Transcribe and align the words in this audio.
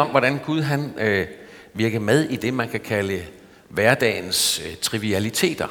om, 0.00 0.08
hvordan 0.08 0.38
Gud 0.38 0.60
han 0.60 0.94
øh, 0.98 1.26
virker 1.74 1.98
med 1.98 2.24
i 2.24 2.36
det, 2.36 2.54
man 2.54 2.68
kan 2.68 2.80
kalde 2.80 3.26
hverdagens 3.68 4.62
øh, 4.66 4.76
trivialiteter. 4.76 5.68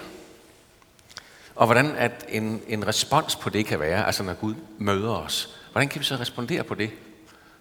Og 1.55 1.66
hvordan 1.66 1.96
at 1.96 2.25
en, 2.29 2.62
en 2.68 2.88
respons 2.88 3.36
på 3.36 3.50
det 3.50 3.65
kan 3.65 3.79
være, 3.79 4.05
altså 4.05 4.23
når 4.23 4.34
Gud 4.34 4.55
møder 4.78 5.15
os. 5.15 5.60
Hvordan 5.71 5.89
kan 5.89 6.00
vi 6.00 6.05
så 6.05 6.15
respondere 6.15 6.63
på 6.63 6.76
det? 6.76 6.89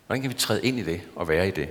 Hvordan 0.07 0.23
kan 0.23 0.31
vi 0.31 0.35
træde 0.35 0.65
ind 0.65 0.79
i 0.79 0.83
det 0.83 1.01
og 1.17 1.29
være 1.29 1.49
i 1.49 1.51
det? 1.51 1.69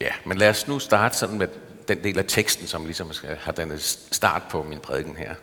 Ja, 0.00 0.10
men 0.24 0.38
lad 0.38 0.50
os 0.50 0.68
nu 0.68 0.78
starte 0.78 1.16
sådan 1.16 1.38
med 1.38 1.48
den 1.88 2.04
del 2.04 2.18
af 2.18 2.24
teksten, 2.28 2.66
som 2.66 2.84
ligesom 2.84 3.12
har 3.40 3.52
den 3.52 3.78
start 4.10 4.42
på 4.50 4.62
min 4.62 4.78
prædiken 4.78 5.16
her. 5.16 5.34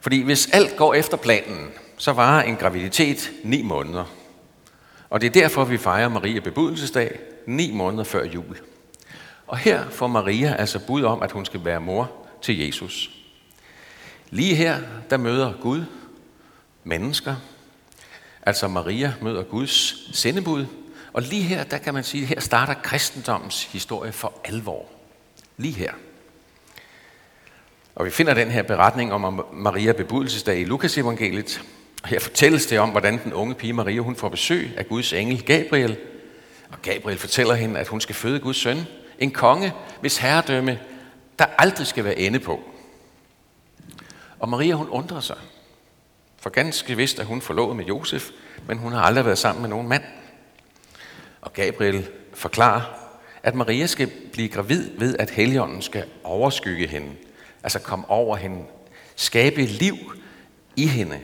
Fordi 0.00 0.22
hvis 0.22 0.48
alt 0.52 0.76
går 0.76 0.94
efter 0.94 1.16
planen, 1.16 1.70
så 1.96 2.12
varer 2.12 2.42
en 2.42 2.56
graviditet 2.56 3.30
ni 3.44 3.62
måneder. 3.62 4.17
Og 5.10 5.20
det 5.20 5.26
er 5.26 5.40
derfor, 5.40 5.64
vi 5.64 5.78
fejrer 5.78 6.08
Maria 6.08 6.40
bebudelsesdag 6.40 7.18
ni 7.46 7.72
måneder 7.72 8.04
før 8.04 8.24
jul. 8.24 8.58
Og 9.46 9.58
her 9.58 9.90
får 9.90 10.06
Maria 10.06 10.56
altså 10.58 10.86
bud 10.86 11.02
om, 11.02 11.22
at 11.22 11.32
hun 11.32 11.44
skal 11.44 11.64
være 11.64 11.80
mor 11.80 12.12
til 12.42 12.58
Jesus. 12.58 13.10
Lige 14.30 14.54
her, 14.54 14.80
der 15.10 15.16
møder 15.16 15.52
Gud 15.62 15.84
mennesker. 16.84 17.36
Altså 18.42 18.68
Maria 18.68 19.14
møder 19.22 19.42
Guds 19.42 20.08
sendebud. 20.18 20.66
Og 21.12 21.22
lige 21.22 21.42
her, 21.42 21.64
der 21.64 21.78
kan 21.78 21.94
man 21.94 22.04
sige, 22.04 22.26
her 22.26 22.40
starter 22.40 22.74
kristendommens 22.74 23.64
historie 23.64 24.12
for 24.12 24.32
alvor. 24.44 24.86
Lige 25.56 25.74
her. 25.74 25.92
Og 27.94 28.04
vi 28.04 28.10
finder 28.10 28.34
den 28.34 28.50
her 28.50 28.62
beretning 28.62 29.12
om 29.12 29.46
Maria 29.52 29.92
bebudelsesdag 29.92 30.60
i 30.60 30.64
Lukas 30.64 30.98
evangeliet. 30.98 31.62
Og 32.02 32.08
her 32.08 32.20
fortælles 32.20 32.66
det 32.66 32.78
om, 32.78 32.90
hvordan 32.90 33.24
den 33.24 33.32
unge 33.32 33.54
pige 33.54 33.72
Maria 33.72 34.00
hun 34.00 34.16
får 34.16 34.28
besøg 34.28 34.70
af 34.76 34.88
Guds 34.88 35.12
engel 35.12 35.44
Gabriel. 35.44 35.96
Og 36.70 36.82
Gabriel 36.82 37.18
fortæller 37.18 37.54
hende, 37.54 37.80
at 37.80 37.88
hun 37.88 38.00
skal 38.00 38.14
føde 38.14 38.40
Guds 38.40 38.56
søn. 38.56 38.78
En 39.18 39.30
konge, 39.30 39.72
hvis 40.00 40.16
herredømme 40.16 40.78
der 41.38 41.46
aldrig 41.58 41.86
skal 41.86 42.04
være 42.04 42.18
ende 42.18 42.38
på. 42.38 42.60
Og 44.38 44.48
Maria 44.48 44.74
hun 44.74 44.88
undrer 44.88 45.20
sig. 45.20 45.36
For 46.36 46.50
ganske 46.50 46.96
vist 46.96 47.18
er 47.18 47.24
hun 47.24 47.40
forlovet 47.40 47.76
med 47.76 47.84
Josef, 47.84 48.30
men 48.66 48.78
hun 48.78 48.92
har 48.92 49.00
aldrig 49.00 49.24
været 49.24 49.38
sammen 49.38 49.62
med 49.62 49.70
nogen 49.70 49.88
mand. 49.88 50.02
Og 51.40 51.52
Gabriel 51.52 52.08
forklarer, 52.34 52.82
at 53.42 53.54
Maria 53.54 53.86
skal 53.86 54.10
blive 54.32 54.48
gravid 54.48 54.90
ved, 54.98 55.16
at 55.18 55.30
Helligånden 55.30 55.82
skal 55.82 56.04
overskygge 56.24 56.86
hende. 56.86 57.08
Altså 57.62 57.78
komme 57.78 58.10
over 58.10 58.36
hende. 58.36 58.64
Skabe 59.16 59.62
liv 59.62 59.96
i 60.76 60.86
hende. 60.86 61.20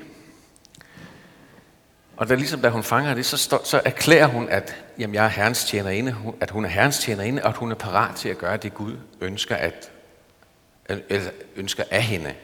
Og 2.17 2.29
da, 2.29 2.35
ligesom 2.35 2.61
da 2.61 2.69
hun 2.69 2.83
fanger 2.83 3.15
det, 3.15 3.27
så, 3.27 3.37
stå, 3.37 3.61
så 3.65 3.81
erklærer 3.85 4.27
hun, 4.27 4.49
at 4.49 4.77
jamen, 4.99 5.15
jeg 5.15 5.25
er 5.25 5.29
herrens 5.29 5.65
tjenerinde, 5.65 6.17
at 6.41 6.51
hun 6.51 6.65
er 6.65 6.69
herrens 6.69 6.99
tjenerinde, 6.99 7.43
og 7.43 7.49
at 7.49 7.57
hun 7.57 7.71
er 7.71 7.75
parat 7.75 8.17
til 8.17 8.29
at 8.29 8.39
gøre 8.39 8.57
det, 8.57 8.75
Gud 8.75 8.97
ønsker, 9.21 9.57
at, 9.57 9.91
eller 10.89 11.31
ønsker 11.57 11.85
af 11.91 12.03
hende. 12.03 12.35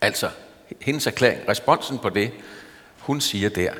Altså, 0.00 0.30
hendes 0.80 1.06
erklæring, 1.06 1.48
responsen 1.48 1.98
på 1.98 2.08
det, 2.08 2.32
hun 2.98 3.20
siger 3.20 3.48
der, 3.48 3.72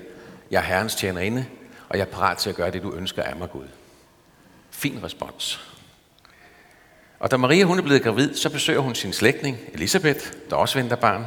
jeg 0.50 0.58
er 0.58 0.64
herrens 0.64 0.94
tjenerinde, 0.94 1.46
og 1.88 1.98
jeg 1.98 2.06
er 2.06 2.10
parat 2.10 2.38
til 2.38 2.50
at 2.50 2.56
gøre 2.56 2.70
det, 2.70 2.82
du 2.82 2.92
ønsker 2.94 3.22
af 3.22 3.36
mig, 3.36 3.50
Gud. 3.50 3.66
Fin 4.70 5.00
respons. 5.02 5.72
Og 7.18 7.30
da 7.30 7.36
Maria 7.36 7.64
hun 7.64 7.78
er 7.78 7.82
blevet 7.82 8.02
gravid, 8.02 8.34
så 8.34 8.50
besøger 8.50 8.80
hun 8.80 8.94
sin 8.94 9.12
slægtning, 9.12 9.58
Elisabeth, 9.72 10.32
der 10.50 10.56
også 10.56 10.78
venter 10.78 10.96
barn. 10.96 11.26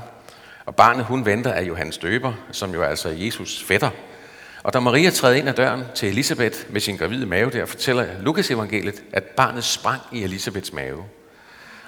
Og 0.69 0.75
barnet 0.75 1.05
hun 1.05 1.25
venter 1.25 1.51
er 1.51 1.61
Johannes 1.61 1.97
Døber, 1.97 2.33
som 2.51 2.73
jo 2.73 2.81
er 2.81 2.87
altså 2.87 3.09
Jesus 3.09 3.63
fætter. 3.63 3.89
Og 4.63 4.73
da 4.73 4.79
Maria 4.79 5.09
træder 5.09 5.35
ind 5.35 5.49
ad 5.49 5.53
døren 5.53 5.83
til 5.95 6.09
Elisabeth 6.09 6.57
med 6.69 6.81
sin 6.81 6.97
gravide 6.97 7.25
mave 7.25 7.51
der, 7.51 7.65
fortæller 7.65 8.05
Lukas 8.21 8.51
evangeliet, 8.51 9.03
at 9.13 9.23
barnet 9.23 9.63
sprang 9.63 10.01
i 10.11 10.23
Elisabeths 10.23 10.73
mave. 10.73 11.03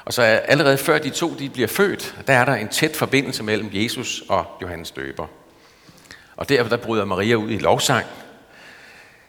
Og 0.05 0.13
så 0.13 0.21
allerede 0.21 0.77
før 0.77 0.97
de 0.97 1.09
to 1.09 1.35
de 1.39 1.49
bliver 1.49 1.67
født, 1.67 2.15
der 2.27 2.33
er 2.33 2.45
der 2.45 2.55
en 2.55 2.67
tæt 2.67 2.95
forbindelse 2.95 3.43
mellem 3.43 3.69
Jesus 3.73 4.23
og 4.29 4.45
Johannes 4.61 4.91
Døber. 4.91 5.27
Og 6.35 6.49
derfor 6.49 6.69
der 6.69 6.77
bryder 6.77 7.05
Maria 7.05 7.35
ud 7.35 7.49
i 7.49 7.57
lovsang, 7.57 8.05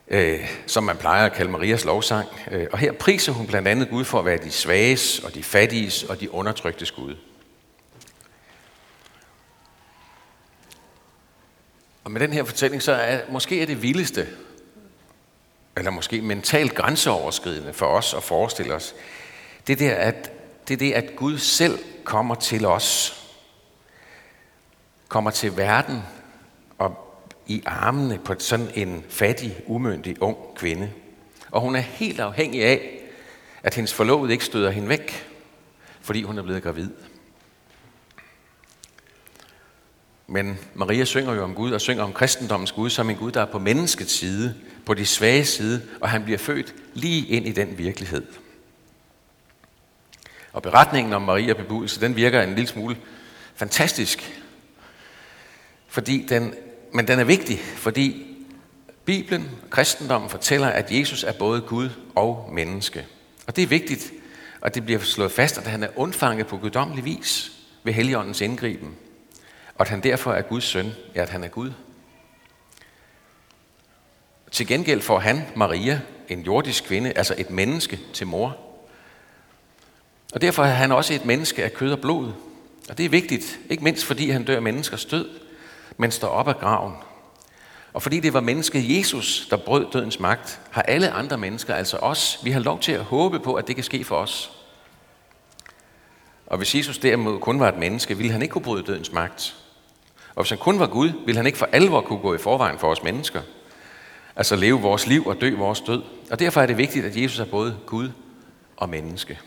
øh, 0.08 0.40
som 0.66 0.84
man 0.84 0.96
plejer 0.96 1.26
at 1.26 1.32
kalde 1.32 1.50
Marias 1.50 1.84
lovsang. 1.84 2.28
Øh, 2.50 2.66
og 2.72 2.78
her 2.78 2.92
priser 2.92 3.32
hun 3.32 3.46
blandt 3.46 3.68
andet 3.68 3.90
Gud 3.90 4.04
for 4.04 4.18
at 4.18 4.24
være 4.24 4.38
de 4.38 4.50
svages 4.50 5.18
og 5.18 5.34
de 5.34 5.42
fattiges 5.42 6.02
og 6.02 6.20
de 6.20 6.34
undertryktes 6.34 6.90
Gud. 6.90 7.14
Og 12.04 12.10
med 12.10 12.20
den 12.20 12.32
her 12.32 12.44
fortælling, 12.44 12.82
så 12.82 12.92
er 12.92 13.20
måske 13.30 13.62
er 13.62 13.66
det 13.66 13.82
vildeste, 13.82 14.28
eller 15.76 15.90
måske 15.90 16.22
mentalt 16.22 16.74
grænseoverskridende 16.74 17.72
for 17.72 17.86
os 17.86 18.14
at 18.14 18.22
forestille 18.22 18.74
os, 18.74 18.94
det, 19.66 19.78
der, 19.78 19.94
at, 19.94 20.32
det 20.68 20.74
er 20.74 20.78
det, 20.78 20.92
at 20.92 21.16
Gud 21.16 21.38
selv 21.38 21.78
kommer 22.04 22.34
til 22.34 22.66
os, 22.66 23.18
kommer 25.08 25.30
til 25.30 25.56
verden 25.56 26.02
og 26.78 27.18
i 27.46 27.62
armene 27.66 28.18
på 28.24 28.34
sådan 28.38 28.70
en 28.74 29.04
fattig, 29.08 29.60
umyndig, 29.66 30.22
ung 30.22 30.36
kvinde. 30.56 30.92
Og 31.50 31.60
hun 31.60 31.76
er 31.76 31.80
helt 31.80 32.20
afhængig 32.20 32.64
af, 32.64 32.98
at 33.62 33.74
hendes 33.74 33.94
forlovede 33.94 34.32
ikke 34.32 34.44
støder 34.44 34.70
hende 34.70 34.88
væk, 34.88 35.26
fordi 36.00 36.22
hun 36.22 36.38
er 36.38 36.42
blevet 36.42 36.62
gravid. 36.62 36.90
Men 40.32 40.58
Maria 40.74 41.04
synger 41.04 41.34
jo 41.34 41.44
om 41.44 41.54
Gud 41.54 41.72
og 41.72 41.80
synger 41.80 42.04
om 42.04 42.12
kristendommens 42.12 42.72
Gud 42.72 42.90
som 42.90 43.10
en 43.10 43.16
Gud, 43.16 43.32
der 43.32 43.40
er 43.40 43.52
på 43.52 43.58
menneskets 43.58 44.12
side, 44.12 44.54
på 44.86 44.94
de 44.94 45.06
svage 45.06 45.44
side, 45.44 45.82
og 46.00 46.08
han 46.08 46.24
bliver 46.24 46.38
født 46.38 46.74
lige 46.94 47.26
ind 47.26 47.46
i 47.46 47.52
den 47.52 47.78
virkelighed. 47.78 48.26
Og 50.52 50.62
beretningen 50.62 51.12
om 51.12 51.22
Maria 51.22 51.52
bebudelse, 51.52 52.00
den 52.00 52.16
virker 52.16 52.42
en 52.42 52.54
lille 52.54 52.68
smule 52.68 52.96
fantastisk, 53.54 54.42
fordi 55.88 56.26
den, 56.28 56.54
men 56.92 57.08
den 57.08 57.18
er 57.18 57.24
vigtig, 57.24 57.60
fordi 57.76 58.26
Bibelen, 59.04 59.50
kristendommen 59.70 60.30
fortæller, 60.30 60.68
at 60.68 60.92
Jesus 60.92 61.24
er 61.24 61.32
både 61.32 61.60
Gud 61.60 61.88
og 62.14 62.50
menneske. 62.52 63.06
Og 63.46 63.56
det 63.56 63.62
er 63.62 63.66
vigtigt, 63.66 64.12
og 64.60 64.74
det 64.74 64.84
bliver 64.84 65.00
slået 65.00 65.32
fast, 65.32 65.58
at 65.58 65.66
han 65.66 65.82
er 65.82 65.88
undfanget 65.96 66.46
på 66.46 66.56
guddommelig 66.56 67.04
vis 67.04 67.52
ved 67.84 67.92
Helligåndens 67.92 68.40
indgriben 68.40 68.96
og 69.82 69.86
at 69.86 69.90
han 69.90 70.00
derfor 70.00 70.32
er 70.32 70.42
Guds 70.42 70.64
søn, 70.64 70.92
ja, 71.14 71.22
at 71.22 71.28
han 71.28 71.44
er 71.44 71.48
Gud. 71.48 71.72
Til 74.50 74.66
gengæld 74.66 75.00
får 75.00 75.18
han, 75.18 75.46
Maria, 75.56 76.00
en 76.28 76.40
jordisk 76.40 76.84
kvinde, 76.84 77.12
altså 77.16 77.34
et 77.38 77.50
menneske 77.50 78.00
til 78.12 78.26
mor. 78.26 78.56
Og 80.34 80.40
derfor 80.40 80.62
er 80.62 80.72
han 80.72 80.92
også 80.92 81.14
et 81.14 81.24
menneske 81.24 81.64
af 81.64 81.72
kød 81.72 81.92
og 81.92 81.98
blod. 81.98 82.32
Og 82.88 82.98
det 82.98 83.06
er 83.06 83.10
vigtigt, 83.10 83.58
ikke 83.70 83.84
mindst 83.84 84.04
fordi 84.04 84.30
han 84.30 84.44
dør 84.44 84.60
menneskers 84.60 85.04
død, 85.04 85.28
men 85.96 86.10
står 86.10 86.28
op 86.28 86.48
af 86.48 86.58
graven. 86.58 86.94
Og 87.92 88.02
fordi 88.02 88.20
det 88.20 88.32
var 88.32 88.40
mennesket 88.40 88.98
Jesus, 88.98 89.46
der 89.50 89.56
brød 89.56 89.86
dødens 89.92 90.20
magt, 90.20 90.60
har 90.70 90.82
alle 90.82 91.10
andre 91.10 91.38
mennesker, 91.38 91.74
altså 91.74 91.96
os, 91.96 92.40
vi 92.44 92.50
har 92.50 92.60
lov 92.60 92.80
til 92.80 92.92
at 92.92 93.04
håbe 93.04 93.40
på, 93.40 93.54
at 93.54 93.66
det 93.66 93.74
kan 93.74 93.84
ske 93.84 94.04
for 94.04 94.16
os. 94.16 94.52
Og 96.46 96.56
hvis 96.56 96.74
Jesus 96.74 96.98
derimod 96.98 97.40
kun 97.40 97.60
var 97.60 97.68
et 97.68 97.78
menneske, 97.78 98.16
ville 98.16 98.32
han 98.32 98.42
ikke 98.42 98.52
kunne 98.52 98.64
bryde 98.64 98.86
dødens 98.86 99.12
magt. 99.12 99.56
Og 100.34 100.42
hvis 100.42 100.50
han 100.50 100.58
kun 100.58 100.78
var 100.78 100.86
Gud, 100.86 101.10
ville 101.26 101.36
han 101.36 101.46
ikke 101.46 101.58
for 101.58 101.68
alvor 101.72 102.00
kunne 102.00 102.18
gå 102.18 102.34
i 102.34 102.38
forvejen 102.38 102.78
for 102.78 102.88
os 102.88 103.02
mennesker. 103.02 103.42
Altså 104.36 104.56
leve 104.56 104.80
vores 104.80 105.06
liv 105.06 105.26
og 105.26 105.40
dø 105.40 105.56
vores 105.56 105.80
død. 105.80 106.02
Og 106.30 106.38
derfor 106.38 106.60
er 106.60 106.66
det 106.66 106.78
vigtigt, 106.78 107.04
at 107.04 107.16
Jesus 107.16 107.38
er 107.38 107.44
både 107.44 107.76
Gud 107.86 108.10
og 108.76 108.88
menneske. 108.88 109.38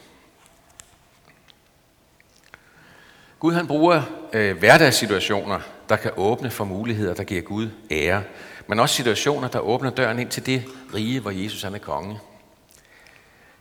Gud 3.40 3.54
han 3.54 3.68
bruger 3.68 4.02
øh, 4.34 4.58
hverdagssituationer, 4.58 5.60
der 5.90 5.96
kan 5.96 6.12
åbne 6.18 6.52
for 6.52 6.66
muligheder, 6.66 7.14
der 7.14 7.24
giver 7.24 7.42
Gud 7.42 7.70
ære. 7.92 8.24
Men 8.68 8.80
også 8.80 8.96
situationer, 8.96 9.48
der 9.48 9.60
åbner 9.60 9.90
døren 9.90 10.20
ind 10.20 10.30
til 10.30 10.46
det 10.46 10.64
rige, 10.94 11.20
hvor 11.20 11.32
Jesus 11.32 11.64
han 11.64 11.76
er 11.76 11.80
konge. 11.80 12.20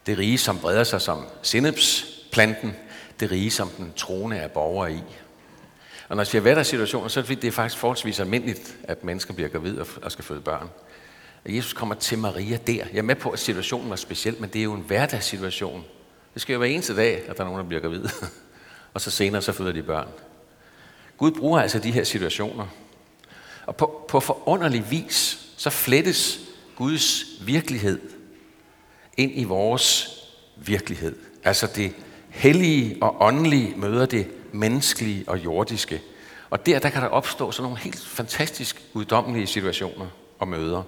Det 0.07 0.19
rige, 0.19 0.39
som 0.39 0.59
breder 0.59 0.85
sig 0.85 1.01
som 1.01 1.25
sinnepsplanten. 1.43 2.77
Det 3.21 3.31
rige, 3.31 3.51
som 3.51 3.69
den 3.69 3.93
trone 3.97 4.37
er 4.37 4.49
borger 4.49 4.87
i. 4.87 5.03
Og 6.15 6.17
når 6.17 6.23
jeg 6.23 6.27
siger 6.27 6.43
hverdagssituationer, 6.43 7.09
så 7.09 7.21
er 7.21 7.25
det, 7.25 7.43
det 7.43 7.49
er 7.49 7.53
faktisk 7.53 7.81
forholdsvis 7.81 8.21
almindeligt, 8.21 8.77
at 8.83 9.05
mennesker 9.05 9.35
bliver 9.35 9.49
gravide 9.49 9.87
og 10.03 10.13
skal 10.13 10.25
føde 10.25 10.41
børn. 10.41 10.69
Og 11.45 11.57
Jesus 11.57 11.73
kommer 11.73 11.95
til 11.95 12.19
Maria 12.19 12.59
der. 12.67 12.85
Jeg 12.93 12.99
er 12.99 13.03
med 13.03 13.15
på, 13.15 13.31
at 13.31 13.39
situationen 13.39 13.91
var 13.91 13.97
speciel, 13.97 14.37
men 14.41 14.51
det 14.51 14.59
er 14.59 14.63
jo 14.63 14.73
en 14.73 14.85
hverdagssituation. 14.87 15.85
Det 16.35 16.43
sker 16.43 16.55
jo 16.55 16.59
hver 16.59 16.69
eneste 16.69 16.97
dag, 16.97 17.23
at 17.29 17.37
der 17.37 17.43
er 17.43 17.49
nogen, 17.49 17.61
der 17.61 17.67
bliver 17.67 17.81
gravide. 17.81 18.11
og 18.95 19.01
så 19.01 19.11
senere, 19.11 19.43
så 19.43 19.53
føder 19.53 19.73
de 19.73 19.83
børn. 19.83 20.09
Gud 21.19 21.31
bruger 21.31 21.61
altså 21.61 21.79
de 21.79 21.91
her 21.91 22.05
situationer. 22.05 22.67
Og 23.67 23.77
på, 23.77 24.05
på 24.09 24.21
forunderlig 24.21 24.91
vis, 24.91 25.39
så 25.57 25.71
flettes 25.71 26.41
Guds 26.77 27.25
virkelighed 27.47 28.01
ind 29.17 29.33
i 29.35 29.45
vores 29.45 30.09
virkelighed. 30.57 31.17
Altså 31.45 31.67
det 31.77 31.93
hellige 32.29 32.97
og 33.03 33.17
åndelige 33.21 33.75
møder 33.77 34.07
det 34.07 34.27
menneskelige 34.55 35.25
og 35.27 35.45
jordiske. 35.45 36.03
Og 36.51 36.67
der, 36.67 36.79
der 36.79 36.91
kan 36.91 37.03
der 37.03 37.09
opstå 37.09 37.51
sådan 37.51 37.63
nogle 37.63 37.79
helt 37.79 38.07
fantastisk 38.07 38.83
uddommelige 38.93 39.47
situationer 39.47 40.07
og 40.39 40.49
møder. 40.49 40.83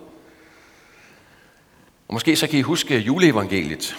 Og 2.08 2.14
måske 2.14 2.36
så 2.36 2.46
kan 2.46 2.58
I 2.58 2.62
huske 2.62 2.98
juleevangeliet. 2.98 3.96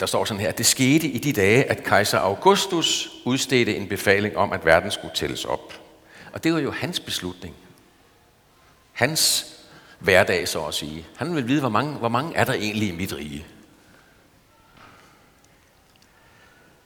Der 0.00 0.06
står 0.06 0.24
sådan 0.24 0.40
her, 0.40 0.52
det 0.52 0.66
skete 0.66 1.08
i 1.08 1.18
de 1.18 1.32
dage, 1.32 1.64
at 1.64 1.84
kejser 1.84 2.18
Augustus 2.18 3.10
udstedte 3.24 3.76
en 3.76 3.88
befaling 3.88 4.36
om, 4.36 4.52
at 4.52 4.64
verden 4.64 4.90
skulle 4.90 5.14
tælles 5.14 5.44
op. 5.44 5.72
Og 6.32 6.44
det 6.44 6.52
var 6.52 6.58
jo 6.58 6.70
hans 6.70 7.00
beslutning. 7.00 7.54
Hans 8.92 9.46
hverdag, 9.98 10.48
så 10.48 10.64
at 10.64 10.74
sige. 10.74 11.06
Han 11.16 11.34
vil 11.34 11.48
vide, 11.48 11.60
hvor 11.60 11.68
mange, 11.68 11.94
hvor 11.94 12.08
mange 12.08 12.36
er 12.36 12.44
der 12.44 12.52
egentlig 12.52 12.88
i 12.88 12.96
mit 12.96 13.16
rige. 13.16 13.46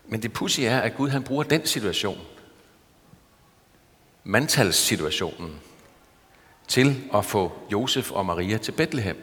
Men 0.07 0.23
det 0.23 0.33
pudsige 0.33 0.69
er, 0.69 0.81
at 0.81 0.97
Gud 0.97 1.09
han 1.09 1.23
bruger 1.23 1.43
den 1.43 1.67
situation, 1.67 2.19
mandtalssituationen, 4.25 5.61
til 6.69 7.03
at 7.15 7.25
få 7.25 7.53
Josef 7.73 8.11
og 8.11 8.27
Maria 8.27 8.59
til 8.59 8.73
Bethlehem. 8.73 9.17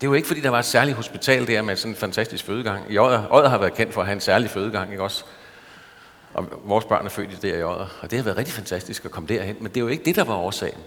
Det 0.00 0.06
er 0.06 0.10
jo 0.10 0.14
ikke, 0.14 0.28
fordi 0.28 0.40
der 0.40 0.48
var 0.48 0.58
et 0.58 0.64
særligt 0.64 0.96
hospital 0.96 1.46
der 1.46 1.62
med 1.62 1.76
sådan 1.76 1.92
en 1.92 1.96
fantastisk 1.96 2.44
fødegang. 2.44 2.92
I 2.92 2.98
Odder, 2.98 3.26
Odder 3.30 3.48
har 3.48 3.58
været 3.58 3.74
kendt 3.74 3.94
for 3.94 4.00
at 4.00 4.06
have 4.06 4.14
en 4.14 4.20
særlig 4.20 4.50
fødegang, 4.50 4.90
ikke 4.90 5.02
også? 5.02 5.24
Og 6.34 6.48
vores 6.64 6.84
børn 6.84 7.06
er 7.06 7.10
født 7.10 7.32
i 7.32 7.34
der 7.48 7.56
i 7.56 7.62
Odder, 7.62 7.86
og 8.00 8.10
det 8.10 8.18
har 8.18 8.24
været 8.24 8.36
rigtig 8.36 8.54
fantastisk 8.54 9.04
at 9.04 9.10
komme 9.10 9.28
derhen. 9.28 9.56
Men 9.60 9.68
det 9.68 9.76
er 9.76 9.80
jo 9.80 9.88
ikke 9.88 10.04
det, 10.04 10.16
der 10.16 10.24
var 10.24 10.34
årsagen. 10.34 10.80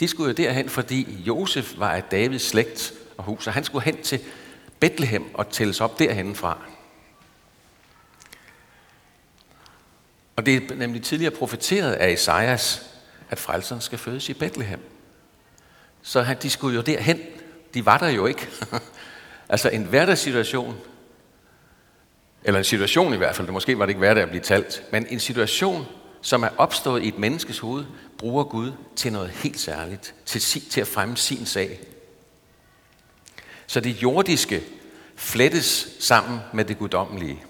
De 0.00 0.08
skulle 0.08 0.28
jo 0.28 0.34
derhen, 0.34 0.68
fordi 0.68 1.22
Josef 1.26 1.74
var 1.78 1.90
af 1.90 2.02
Davids 2.02 2.42
slægt 2.42 2.92
og 3.16 3.24
hus, 3.24 3.46
og 3.46 3.52
han 3.52 3.64
skulle 3.64 3.84
hen 3.84 4.02
til 4.02 4.20
Bethlehem 4.82 5.34
og 5.34 5.48
tælles 5.48 5.80
op 5.80 5.98
derhen 5.98 6.34
fra. 6.34 6.58
Og 10.36 10.46
det 10.46 10.70
er 10.70 10.74
nemlig 10.74 11.02
tidligere 11.02 11.34
profeteret 11.34 11.92
af 11.92 12.10
Esajas, 12.10 12.90
at 13.30 13.38
frelseren 13.38 13.80
skal 13.80 13.98
fødes 13.98 14.28
i 14.28 14.34
Bethlehem. 14.34 14.80
Så 16.02 16.36
de 16.42 16.50
skulle 16.50 16.76
jo 16.76 16.82
derhen. 16.82 17.20
De 17.74 17.86
var 17.86 17.98
der 17.98 18.08
jo 18.08 18.26
ikke. 18.26 18.48
altså 19.48 19.68
en 19.68 19.84
hverdagssituation, 19.84 20.76
eller 22.44 22.58
en 22.58 22.64
situation 22.64 23.14
i 23.14 23.16
hvert 23.16 23.36
fald, 23.36 23.46
det 23.46 23.52
måske 23.52 23.78
var 23.78 23.86
det 23.86 23.90
ikke 23.90 23.98
hverdag 23.98 24.22
at 24.22 24.28
blive 24.28 24.42
talt, 24.42 24.82
men 24.92 25.06
en 25.10 25.20
situation, 25.20 25.86
som 26.22 26.42
er 26.42 26.50
opstået 26.58 27.02
i 27.02 27.08
et 27.08 27.18
menneskes 27.18 27.58
hoved, 27.58 27.84
bruger 28.18 28.44
Gud 28.44 28.72
til 28.96 29.12
noget 29.12 29.30
helt 29.30 29.60
særligt, 29.60 30.14
til, 30.26 30.40
til 30.70 30.80
at 30.80 30.86
fremme 30.86 31.16
sin 31.16 31.46
sag. 31.46 31.80
Så 33.72 33.80
det 33.80 34.02
jordiske 34.02 34.62
flettes 35.16 35.96
sammen 36.00 36.40
med 36.52 36.64
det 36.64 36.78
guddommelige. 36.78 37.44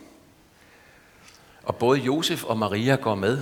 Og 1.63 1.77
både 1.77 1.99
Josef 1.99 2.45
og 2.45 2.59
Maria 2.59 2.95
går 2.95 3.15
med. 3.15 3.39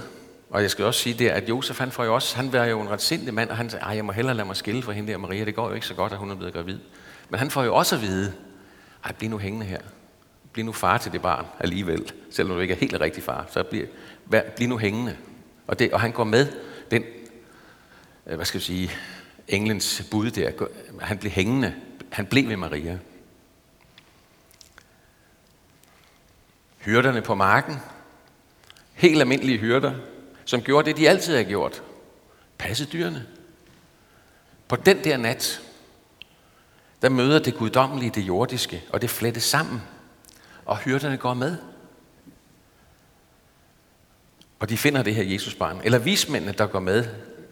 Og 0.51 0.63
jeg 0.63 0.71
skal 0.71 0.85
også 0.85 1.01
sige 1.01 1.19
det, 1.19 1.29
at 1.29 1.49
Josef 1.49 1.79
han 1.79 1.91
får 1.91 2.05
jo 2.05 2.15
også, 2.15 2.37
han 2.37 2.53
var 2.53 2.65
jo 2.65 2.81
en 2.81 2.91
ret 2.91 3.03
sindig 3.03 3.35
mand, 3.35 3.51
og 3.51 3.57
han 3.57 3.71
sagde, 3.71 3.87
jeg 3.87 4.05
må 4.05 4.13
hellere 4.13 4.37
lade 4.37 4.47
mig 4.47 4.57
skille 4.57 4.83
fra 4.83 4.93
hende 4.93 5.13
der 5.13 5.19
Maria, 5.19 5.45
det 5.45 5.55
går 5.55 5.69
jo 5.69 5.75
ikke 5.75 5.87
så 5.87 5.95
godt, 5.95 6.13
at 6.13 6.19
hun 6.19 6.31
er 6.31 6.35
blevet 6.35 6.55
gravid. 6.55 6.79
Men 7.29 7.39
han 7.39 7.51
får 7.51 7.65
jo 7.65 7.75
også 7.75 7.97
at 7.97 8.03
vide, 8.03 8.33
ej, 9.05 9.13
bliv 9.13 9.31
nu 9.31 9.39
hængende 9.39 9.67
her. 9.67 9.81
Bliv 10.53 10.65
nu 10.65 10.73
far 10.73 10.99
til 10.99 11.13
det 11.13 11.23
barn 11.23 11.47
alligevel, 11.59 12.13
selvom 12.31 12.57
du 12.57 12.61
ikke 12.61 12.75
er 12.75 12.79
helt 12.79 13.01
rigtig 13.01 13.23
far. 13.23 13.47
Så 13.51 13.63
bliv, 13.63 13.87
bliv 14.57 14.69
nu 14.69 14.79
hængende. 14.79 15.17
Og, 15.67 15.79
det, 15.79 15.93
og 15.93 16.01
han 16.01 16.13
går 16.13 16.25
med 16.25 16.47
den, 16.91 17.05
øh, 18.27 18.37
hvad 18.37 18.47
skal 18.47 18.59
jeg 18.59 18.63
sige, 18.63 18.91
englens 19.49 20.03
bud 20.11 20.31
der. 20.31 20.51
Han 21.01 21.19
blev 21.19 21.33
hængende. 21.33 21.75
Han 22.11 22.27
blev 22.27 22.49
ved 22.49 22.57
Maria. 22.57 22.99
Hyrderne 26.79 27.23
på 27.23 27.35
marken, 27.35 27.77
helt 28.93 29.21
almindelige 29.21 29.59
hyrder, 29.59 29.95
som 30.45 30.63
gjorde 30.63 30.89
det, 30.89 30.97
de 30.97 31.09
altid 31.09 31.37
har 31.37 31.43
gjort. 31.43 31.83
Passe 32.59 32.85
dyrene. 32.85 33.27
På 34.69 34.77
den 34.77 35.05
der 35.05 35.17
nat, 35.17 35.61
der 37.03 37.09
møder 37.09 37.39
det 37.39 37.55
guddommelige 37.55 38.11
det 38.11 38.21
jordiske, 38.21 38.85
og 38.93 39.03
det 39.03 39.11
flettes 39.11 39.43
sammen, 39.43 39.83
og 40.65 40.79
hyrderne 40.79 41.17
går 41.17 41.35
med. 41.35 41.57
Og 44.59 44.69
de 44.69 44.77
finder 44.77 45.03
det 45.03 45.15
her 45.15 45.25
Jesusbarn. 45.25 45.81
Eller 45.85 45.99
vismændene, 45.99 46.53
der 46.53 46.67
går 46.67 46.81
med, 46.81 47.07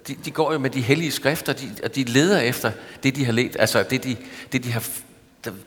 de, 0.08 0.14
de 0.14 0.31
går 0.31 0.52
jo 0.52 0.58
med 0.58 0.70
de 0.70 0.81
hellige 0.81 1.12
skrifter, 1.12 1.52
de, 1.52 1.76
og 1.84 1.94
de 1.94 2.05
leder 2.05 2.40
efter 2.40 2.72
det, 3.02 3.16
de 3.16 3.25
har 3.25 3.32
let, 3.32 3.56
altså 3.58 3.82
det, 3.82 4.05
de, 4.05 4.16
det, 4.52 4.64
de, 4.64 4.72
har, 4.72 4.84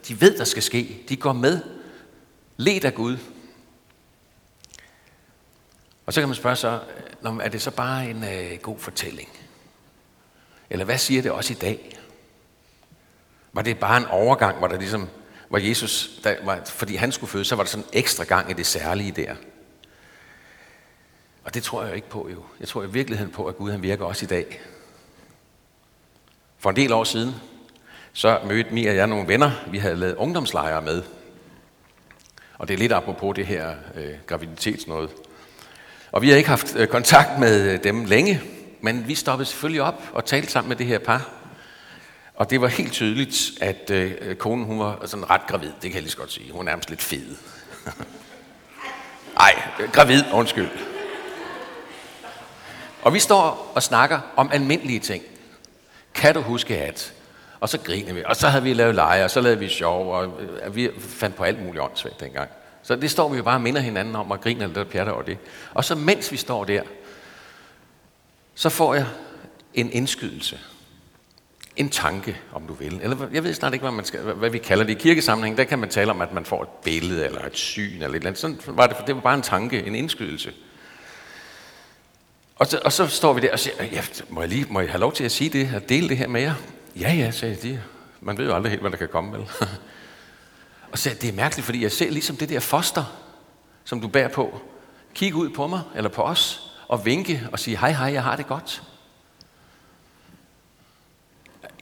de 0.08 0.22
ved, 0.22 0.38
der 0.38 0.44
skal 0.44 0.64
ske. 0.64 1.06
De 1.10 1.16
går 1.16 1.34
med, 1.34 1.62
led 2.58 2.86
af 2.86 2.94
Gud, 2.94 3.18
og 6.06 6.14
så 6.14 6.22
kan 6.22 6.30
man 6.30 6.36
spørge 6.36 6.56
så, 6.56 6.80
er 7.24 7.50
det 7.50 7.62
så 7.62 7.72
bare 7.72 8.10
en 8.10 8.24
øh, 8.24 8.58
god 8.62 8.80
fortælling? 8.80 9.30
Eller 10.70 10.86
hvad 10.86 10.98
siger 10.98 11.22
det 11.22 11.32
også 11.32 11.54
i 11.54 11.56
dag? 11.56 11.98
Var 13.54 13.62
det 13.62 13.80
bare 13.80 13.98
en 13.98 14.06
overgang, 14.06 14.58
hvor 14.58 14.68
der 14.68 14.78
ligesom, 14.78 15.10
hvor 15.50 15.58
Jesus, 15.58 16.20
der 16.24 16.36
var, 16.44 16.62
fordi 16.66 16.96
han 16.96 17.12
skulle 17.12 17.32
føde, 17.32 17.46
så 17.46 17.56
var 17.56 17.64
der 17.64 17.70
sådan 17.70 17.84
en 17.84 17.90
ekstra 17.94 18.24
gang 18.24 18.52
i 18.52 18.54
det 18.54 18.66
særlige 18.66 19.12
der. 19.12 19.36
Og 21.44 21.54
det 21.54 21.64
tror 21.64 21.84
jeg 21.84 21.96
ikke 21.96 22.10
på 22.10 22.30
jo. 22.30 22.44
Jeg 22.60 22.68
tror 22.68 22.84
i 22.84 22.90
virkeligheden 22.90 23.32
på, 23.34 23.46
at 23.46 23.58
Gud 23.58 23.72
han 23.72 23.82
virker 23.82 24.06
også 24.06 24.26
i 24.26 24.28
dag. 24.28 24.62
For 26.60 26.70
en 26.70 26.76
del 26.76 26.94
år 26.94 27.04
siden, 27.04 27.36
så 28.14 28.40
mødte 28.46 28.74
Mia 28.74 28.90
og 28.90 28.96
jeg 28.96 29.08
nogle 29.08 29.28
venner, 29.28 29.52
vi 29.68 29.78
havde 29.78 29.96
lavet 29.96 30.16
ungdomslejre 30.16 30.82
med. 30.82 31.04
Og 32.58 32.68
det 32.68 32.74
er 32.74 32.78
lidt 32.78 32.92
apropos 32.92 33.36
det 33.36 33.46
her 33.46 33.76
øh, 33.96 34.14
graviditetsnåde. 34.28 35.10
Og 36.12 36.22
vi 36.22 36.30
har 36.30 36.38
ikke 36.38 36.50
haft 36.50 36.76
øh, 36.76 36.88
kontakt 36.88 37.40
med 37.40 37.74
øh, 37.74 37.84
dem 37.84 38.06
længe, 38.06 38.42
men 38.82 39.08
vi 39.08 39.16
stoppede 39.16 39.50
selvfølgelig 39.50 39.82
op 39.82 40.04
og 40.14 40.26
talte 40.26 40.52
sammen 40.52 40.70
med 40.70 40.76
det 40.78 40.86
her 40.86 41.00
par. 41.00 41.30
Og 42.36 42.50
det 42.50 42.62
var 42.62 42.68
helt 42.68 42.92
tydeligt, 42.92 43.52
at 43.62 43.90
øh, 43.90 44.36
konen 44.36 44.66
hun 44.66 44.80
var 44.80 45.06
sådan 45.06 45.30
ret 45.30 45.48
gravid, 45.48 45.70
det 45.70 45.82
kan 45.82 45.94
jeg 45.94 46.02
lige 46.02 46.12
så 46.12 46.18
godt 46.18 46.32
sige. 46.32 46.52
Hun 46.52 46.60
er 46.62 46.72
nærmest 46.72 46.90
lidt 46.90 47.02
fed. 47.02 47.36
Nej, 49.40 49.64
øh, 49.80 49.92
gravid, 49.92 50.24
undskyld. 50.34 50.70
Og 53.02 53.14
vi 53.14 53.20
står 53.20 53.72
og 53.76 53.84
snakker 53.84 54.20
om 54.36 54.50
almindelige 54.54 55.00
ting. 55.00 55.24
Kan 56.14 56.34
du 56.34 56.42
huske 56.42 56.78
at? 56.78 57.14
Og 57.60 57.70
så 57.70 57.78
griner 57.78 58.14
vi. 58.14 58.24
Og 58.26 58.36
så 58.36 58.48
havde 58.48 58.64
vi 58.64 58.74
lavet 58.74 58.96
lege, 58.96 59.24
og 59.24 59.32
så 59.32 59.42
lavede 59.42 59.60
vi 59.60 59.68
sjov, 59.68 60.14
og 60.14 60.42
øh, 60.66 60.76
vi 60.76 60.90
fandt 61.00 61.36
på 61.36 61.44
alt 61.44 61.64
muligt 61.64 61.84
åndssvagt 61.84 62.20
dengang. 62.20 62.50
Så 62.84 62.96
det 62.96 63.12
står 63.12 63.30
vi 63.30 63.38
jo 63.38 63.44
bare 63.44 63.56
og 63.56 63.62
minder 63.62 63.82
hinanden 63.82 64.16
om, 64.16 64.32
og 64.32 64.42
griner 64.42 64.68
lidt 64.68 64.90
pjatter 64.90 65.14
over 65.14 65.22
det. 65.22 65.38
Og 65.74 65.86
så 65.86 65.96
mens 65.96 66.32
vi 66.32 66.38
står 66.38 66.64
der, 66.64 66.82
så 68.56 68.70
får 68.70 68.94
jeg 68.94 69.06
en 69.74 69.92
indskydelse. 69.92 70.60
En 71.76 71.90
tanke, 71.90 72.38
om 72.54 72.68
du 72.68 72.74
vil. 72.74 73.00
Eller 73.04 73.18
jeg 73.34 73.44
ved 73.44 73.54
snart 73.54 73.74
ikke, 73.74 73.84
hvad, 73.84 73.92
man 73.92 74.06
skal, 74.06 74.20
hvad 74.20 74.50
vi 74.50 74.58
kalder 74.58 74.84
det. 74.86 74.92
I 74.92 75.00
kirkesammenhæng, 75.00 75.58
der 75.58 75.64
kan 75.64 75.80
man 75.80 75.90
tale 75.90 76.12
om, 76.12 76.22
at 76.22 76.34
man 76.34 76.46
får 76.46 76.64
et 76.64 76.70
billede, 76.84 77.26
eller 77.26 77.46
et 77.46 77.58
syn, 77.58 77.94
eller 77.94 78.08
et 78.10 78.16
eller 78.16 78.28
andet. 78.28 78.40
Sådan 78.40 78.60
var 78.68 78.88
det, 78.88 78.98
det 79.08 79.16
var 79.16 79.22
bare 79.22 79.36
en 79.36 79.42
tanke, 79.42 79.84
en 79.84 79.96
indskydelse. 79.96 80.54
Og 82.62 82.68
så, 82.68 82.80
og 82.86 82.94
så 82.94 83.08
står 83.08 83.34
vi 83.34 83.42
der 83.42 83.52
og 83.52 83.60
siger, 83.60 83.84
ja, 83.84 84.04
må, 84.30 84.42
jeg 84.42 84.50
lige, 84.50 84.66
må 84.70 84.80
jeg 84.80 84.90
have 84.90 85.00
lov 85.00 85.14
til 85.14 85.24
at 85.24 85.32
sige 85.32 85.50
det, 85.50 85.76
og 85.76 85.90
dele 85.90 86.10
det 86.10 86.18
her 86.18 86.28
med 86.28 86.42
jer? 86.42 86.54
Ja, 87.00 87.14
ja, 87.14 87.32
sagde 87.32 87.56
de. 87.56 87.82
Man 88.20 88.38
ved 88.38 88.46
jo 88.46 88.56
aldrig 88.56 88.70
helt, 88.70 88.82
hvad 88.82 88.92
der 88.92 88.98
kan 88.98 89.08
komme, 89.08 89.38
vel? 89.38 89.50
Og 90.92 90.98
så 90.98 91.10
det 91.22 91.30
er 91.30 91.34
mærkeligt, 91.34 91.66
fordi 91.66 91.84
jeg 91.84 91.92
ser 91.92 92.10
ligesom 92.10 92.36
det 92.38 92.50
der 92.50 92.60
foster, 92.60 93.04
som 93.84 94.02
du 94.02 94.08
bærer 94.08 94.28
på, 94.28 94.62
kigge 95.14 95.38
ud 95.38 95.50
på 95.50 95.68
mig, 95.68 95.82
eller 95.96 96.10
på 96.10 96.22
os, 96.22 96.72
og 96.88 97.06
vinke 97.06 97.48
og 97.52 97.60
sige, 97.60 97.78
hej, 97.78 97.92
hej, 97.92 98.14
jeg 98.14 98.24
har 98.24 98.36
det 98.36 98.48
godt. 98.48 98.84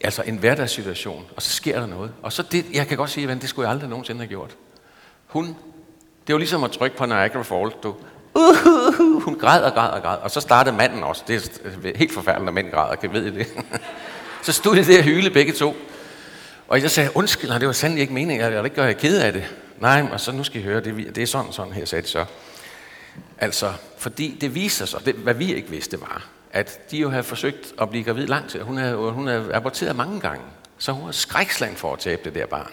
Altså 0.04 0.24
en 0.24 0.38
hverdagssituation, 0.38 1.26
og 1.36 1.42
så 1.42 1.50
sker 1.50 1.80
der 1.80 1.88
noget. 1.88 2.14
Og 2.22 2.34
så 2.34 2.44
det, 2.44 2.66
jeg 2.74 2.88
kan 2.88 2.98
godt 2.98 3.10
sige, 3.10 3.32
at 3.32 3.42
det 3.42 3.50
skulle 3.50 3.68
jeg 3.68 3.74
aldrig 3.74 3.90
nogensinde 3.90 4.20
have 4.20 4.30
gjort. 4.30 4.56
Hun, 5.28 5.46
det 6.28 6.34
var 6.34 6.40
ligesom 6.40 6.64
at 6.64 6.72
trykke 6.72 6.98
på 6.98 7.06
Niagara 7.06 7.44
Falls, 7.44 7.74
du. 7.84 7.96
Uh, 8.34 9.22
hun 9.24 9.40
græd 9.40 9.64
og 9.64 9.74
græd 9.74 9.90
og 9.90 10.02
græd. 10.02 10.18
Og 10.18 10.32
så 10.32 10.42
startede 10.42 10.76
manden 10.76 11.04
også. 11.04 11.24
Det 11.28 11.62
er 11.86 11.98
helt 11.98 12.14
forfærdeligt, 12.14 12.46
når 12.46 12.52
mænd 12.52 12.72
græder, 12.72 12.96
kan 12.96 13.14
ved 13.14 13.26
I 13.26 13.32
det? 13.32 13.48
så 14.44 14.52
stod 14.52 14.76
de 14.76 14.86
der 14.86 14.98
og 14.98 15.04
hylede 15.04 15.30
begge 15.30 15.54
to. 15.54 15.76
Og 16.68 16.82
jeg 16.82 16.92
sagde, 16.92 17.10
undskyld, 17.16 17.50
det 17.50 17.68
var 17.68 17.74
sandelig 17.74 18.02
ikke 18.02 18.14
meningen, 18.14 18.52
jeg 18.52 18.58
vil 18.58 18.66
ikke 18.66 18.76
gøre 18.76 18.86
jer 18.86 18.94
ked 18.94 19.22
af 19.22 19.34
det. 19.34 19.44
Nej, 19.80 20.06
og 20.12 20.20
så 20.20 20.32
nu 20.32 20.44
skal 20.44 20.62
I 20.62 20.64
høre, 20.64 20.82
det, 20.82 21.16
det 21.16 21.24
er 21.24 21.28
sådan 21.28 21.52
sådan 21.52 21.74
her, 21.74 21.86
sagde 21.86 22.02
de 22.02 22.08
så. 22.08 22.26
Altså, 23.38 23.74
fordi 23.98 24.38
det 24.42 24.56
viser 24.56 24.86
sig, 24.86 25.06
det, 25.06 25.16
hvad 25.16 25.34
vi 25.34 25.54
ikke 25.54 25.70
vidste 25.70 26.02
var, 26.02 26.28
at 26.52 26.92
de 26.92 26.98
jo 26.98 27.10
havde 27.10 27.24
forsøgt 27.24 27.74
at 27.82 27.90
blive 27.90 28.04
gravid 28.04 28.28
lang 28.28 28.50
tid. 28.50 28.62
Hun 28.62 28.78
havde, 28.78 28.96
hun 28.96 29.28
havde 29.28 29.54
aborteret 29.54 29.96
mange 29.96 30.20
gange, 30.20 30.44
så 30.78 30.92
hun 30.92 31.06
var 31.06 31.12
skræksland 31.12 31.76
for 31.76 31.94
at 31.94 32.00
tabe 32.00 32.22
det 32.24 32.36
der 32.36 32.46
barn. 32.46 32.72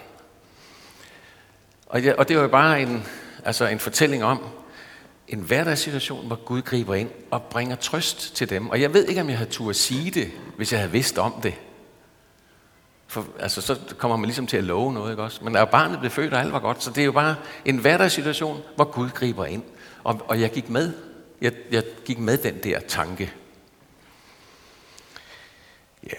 Og, 1.85 2.01
ja, 2.01 2.13
og 2.17 2.27
det 2.27 2.35
var 2.35 2.41
jo 2.41 2.47
bare 2.47 2.81
en, 2.81 3.05
altså 3.45 3.65
en 3.65 3.79
fortælling 3.79 4.23
om 4.23 4.39
en 5.27 5.39
hverdagssituation, 5.39 6.27
hvor 6.27 6.35
Gud 6.35 6.61
griber 6.61 6.95
ind 6.95 7.09
og 7.31 7.43
bringer 7.43 7.75
trøst 7.75 8.35
til 8.35 8.49
dem. 8.49 8.69
Og 8.69 8.81
jeg 8.81 8.93
ved 8.93 9.05
ikke, 9.05 9.21
om 9.21 9.29
jeg 9.29 9.37
havde 9.37 9.49
turde 9.49 9.73
sige 9.73 10.11
det, 10.11 10.31
hvis 10.57 10.71
jeg 10.71 10.79
havde 10.79 10.91
vidst 10.91 11.17
om 11.17 11.41
det. 11.43 11.53
For, 13.07 13.25
altså, 13.39 13.61
så 13.61 13.79
kommer 13.97 14.17
man 14.17 14.25
ligesom 14.25 14.47
til 14.47 14.57
at 14.57 14.63
love 14.63 14.93
noget, 14.93 15.11
ikke 15.11 15.23
også? 15.23 15.43
Men 15.43 15.55
er 15.55 15.65
barnet 15.65 15.99
blev 15.99 16.11
født, 16.11 16.33
og 16.33 16.39
alt 16.39 16.53
var 16.53 16.59
godt, 16.59 16.83
så 16.83 16.91
det 16.91 17.01
er 17.01 17.05
jo 17.05 17.11
bare 17.11 17.35
en 17.65 17.77
hverdagssituation, 17.77 18.61
hvor 18.75 18.85
Gud 18.85 19.09
griber 19.09 19.45
ind. 19.45 19.63
Og, 20.03 20.21
og 20.27 20.41
jeg 20.41 20.51
gik 20.51 20.69
med. 20.69 20.93
Jeg, 21.41 21.53
jeg 21.71 21.83
gik 22.05 22.19
med 22.19 22.37
den 22.37 22.63
der 22.63 22.79
tanke. 22.79 23.33
Ja. 26.03 26.17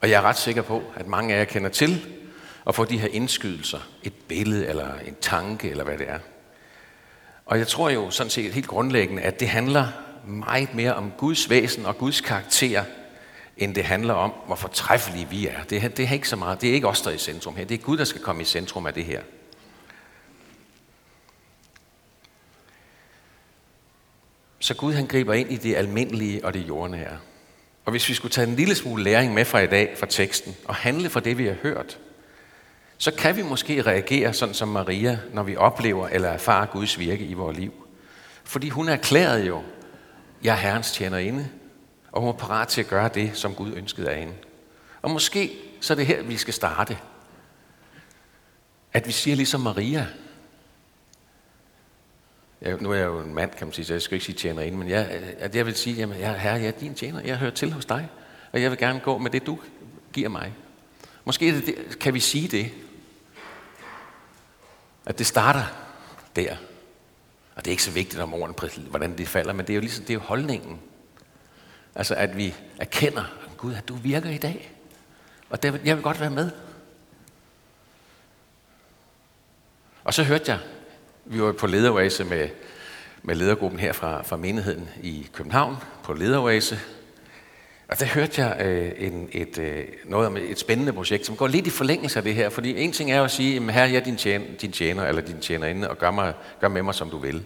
Og 0.00 0.10
jeg 0.10 0.18
er 0.18 0.22
ret 0.22 0.38
sikker 0.38 0.62
på, 0.62 0.82
at 0.96 1.06
mange 1.06 1.34
af 1.34 1.38
jer 1.38 1.44
kender 1.44 1.70
til 1.70 2.21
at 2.66 2.74
få 2.74 2.84
de 2.84 2.98
her 2.98 3.08
indskydelser. 3.08 3.78
Et 4.02 4.12
billede 4.28 4.66
eller 4.66 4.98
en 4.98 5.16
tanke 5.20 5.70
eller 5.70 5.84
hvad 5.84 5.98
det 5.98 6.10
er. 6.10 6.18
Og 7.46 7.58
jeg 7.58 7.68
tror 7.68 7.90
jo 7.90 8.10
sådan 8.10 8.30
set 8.30 8.52
helt 8.52 8.66
grundlæggende, 8.66 9.22
at 9.22 9.40
det 9.40 9.48
handler 9.48 9.88
meget 10.26 10.74
mere 10.74 10.94
om 10.94 11.12
Guds 11.18 11.50
væsen 11.50 11.86
og 11.86 11.98
Guds 11.98 12.20
karakter, 12.20 12.84
end 13.56 13.74
det 13.74 13.84
handler 13.84 14.14
om, 14.14 14.32
hvor 14.46 14.56
fortræffelige 14.56 15.28
vi 15.28 15.46
er. 15.46 15.62
Det, 15.62 15.96
det 15.96 16.08
er 16.08 16.12
ikke 16.12 16.28
så 16.28 16.36
meget. 16.36 16.60
Det 16.60 16.70
er 16.70 16.74
ikke 16.74 16.88
os, 16.88 17.00
der 17.00 17.10
er 17.10 17.14
i 17.14 17.18
centrum 17.18 17.56
her. 17.56 17.64
Det 17.64 17.74
er 17.74 17.78
Gud, 17.78 17.96
der 17.96 18.04
skal 18.04 18.20
komme 18.20 18.42
i 18.42 18.44
centrum 18.44 18.86
af 18.86 18.94
det 18.94 19.04
her. 19.04 19.22
Så 24.58 24.74
Gud 24.74 24.92
han 24.92 25.06
griber 25.06 25.32
ind 25.32 25.52
i 25.52 25.56
det 25.56 25.74
almindelige 25.74 26.44
og 26.44 26.54
det 26.54 26.68
jordnære. 26.68 27.18
Og 27.84 27.90
hvis 27.90 28.08
vi 28.08 28.14
skulle 28.14 28.32
tage 28.32 28.46
en 28.46 28.56
lille 28.56 28.74
smule 28.74 29.04
læring 29.04 29.34
med 29.34 29.44
fra 29.44 29.60
i 29.60 29.66
dag, 29.66 29.94
fra 29.98 30.06
teksten, 30.06 30.56
og 30.64 30.74
handle 30.74 31.10
fra 31.10 31.20
det, 31.20 31.38
vi 31.38 31.46
har 31.46 31.56
hørt, 31.62 31.98
så 33.02 33.10
kan 33.10 33.36
vi 33.36 33.42
måske 33.42 33.82
reagere 33.82 34.32
sådan 34.32 34.54
som 34.54 34.68
Maria, 34.68 35.18
når 35.32 35.42
vi 35.42 35.56
oplever 35.56 36.08
eller 36.08 36.28
erfarer 36.28 36.66
Guds 36.66 36.98
virke 36.98 37.24
i 37.24 37.34
vores 37.34 37.58
liv. 37.58 37.72
Fordi 38.44 38.68
hun 38.68 38.88
erklærede 38.88 39.46
jo, 39.46 39.62
jeg 40.42 40.52
er 40.52 40.56
Herrens 40.56 40.92
tjenerinde, 40.92 41.48
og 42.12 42.20
hun 42.20 42.26
var 42.26 42.32
parat 42.32 42.68
til 42.68 42.80
at 42.80 42.88
gøre 42.88 43.10
det, 43.14 43.30
som 43.34 43.54
Gud 43.54 43.72
ønskede 43.76 44.10
af 44.10 44.18
hende. 44.18 44.34
Og 45.02 45.10
måske 45.10 45.52
så 45.80 45.92
er 45.92 45.96
det 45.96 46.06
her, 46.06 46.22
vi 46.22 46.36
skal 46.36 46.54
starte. 46.54 46.98
At 48.92 49.06
vi 49.06 49.12
siger 49.12 49.36
ligesom 49.36 49.60
Maria. 49.60 50.06
Jeg, 52.60 52.76
nu 52.80 52.90
er 52.90 52.96
jeg 52.96 53.06
jo 53.06 53.20
en 53.20 53.34
mand, 53.34 53.50
kan 53.50 53.66
man 53.66 53.74
sige, 53.74 53.84
så 53.84 53.94
jeg 53.94 54.02
skal 54.02 54.14
ikke 54.14 54.26
sige 54.26 54.36
tjenerinde, 54.36 54.78
men 54.78 54.88
jeg, 54.88 55.06
at 55.38 55.56
jeg 55.56 55.66
vil 55.66 55.74
sige, 55.74 55.96
jamen, 55.96 56.20
jeg, 56.20 56.40
herre, 56.40 56.54
jeg 56.54 56.66
er 56.66 56.70
din 56.70 56.94
tjener, 56.94 57.20
jeg 57.20 57.38
hører 57.38 57.50
til 57.50 57.72
hos 57.72 57.84
dig, 57.84 58.08
og 58.52 58.62
jeg 58.62 58.70
vil 58.70 58.78
gerne 58.78 59.00
gå 59.00 59.18
med 59.18 59.30
det, 59.30 59.46
du 59.46 59.58
giver 60.12 60.28
mig. 60.28 60.54
Måske 61.24 61.46
det, 61.46 61.98
kan 62.00 62.14
vi 62.14 62.20
sige 62.20 62.48
det, 62.48 62.70
at 65.06 65.18
det 65.18 65.26
starter 65.26 65.64
der. 66.36 66.56
Og 67.54 67.64
det 67.64 67.66
er 67.66 67.70
ikke 67.70 67.82
så 67.82 67.90
vigtigt 67.90 68.22
om 68.22 68.34
ordene, 68.34 68.70
hvordan 68.90 69.18
det 69.18 69.28
falder, 69.28 69.52
men 69.52 69.66
det 69.66 69.72
er 69.72 69.74
jo, 69.74 69.80
ligesom, 69.80 70.04
det 70.04 70.10
er 70.10 70.14
jo 70.14 70.20
holdningen. 70.20 70.80
Altså 71.94 72.14
at 72.14 72.36
vi 72.36 72.54
erkender, 72.78 73.24
Gud, 73.56 73.74
at 73.74 73.88
du 73.88 73.94
virker 73.94 74.30
i 74.30 74.38
dag. 74.38 74.72
Og 75.50 75.62
det, 75.62 75.80
jeg 75.84 75.96
vil 75.96 76.02
godt 76.02 76.20
være 76.20 76.30
med. 76.30 76.50
Og 80.04 80.14
så 80.14 80.22
hørte 80.22 80.52
jeg, 80.52 80.58
vi 81.24 81.42
var 81.42 81.52
på 81.52 81.66
lederoase 81.66 82.24
med, 82.24 82.48
med 83.22 83.34
ledergruppen 83.34 83.80
her 83.80 83.92
fra, 83.92 84.22
fra 84.22 84.36
menigheden 84.36 84.88
i 85.02 85.26
København, 85.32 85.76
på 86.02 86.12
lederoase. 86.12 86.78
Og 87.88 88.00
der 88.00 88.06
hørte 88.06 88.44
jeg 88.44 88.66
øh, 88.66 88.92
en, 88.96 89.28
et, 89.32 89.58
øh, 89.58 89.84
noget 90.04 90.26
om 90.26 90.36
et 90.36 90.58
spændende 90.58 90.92
projekt, 90.92 91.26
som 91.26 91.36
går 91.36 91.46
lidt 91.46 91.66
i 91.66 91.70
forlængelse 91.70 92.18
af 92.18 92.22
det 92.22 92.34
her. 92.34 92.50
Fordi 92.50 92.80
en 92.80 92.92
ting 92.92 93.12
er 93.12 93.22
at 93.22 93.30
sige, 93.30 93.56
at 93.56 93.74
her 93.74 93.82
er 93.82 93.86
jeg 93.86 94.04
din 94.04 94.16
tjener, 94.16 94.44
din 94.60 94.72
tjener 94.72 95.04
eller 95.04 95.22
din 95.22 95.40
tjenerinde, 95.40 95.90
og 95.90 95.98
gør, 95.98 96.10
mig, 96.10 96.34
gør 96.60 96.68
med 96.68 96.82
mig, 96.82 96.94
som 96.94 97.10
du 97.10 97.18
vil. 97.18 97.44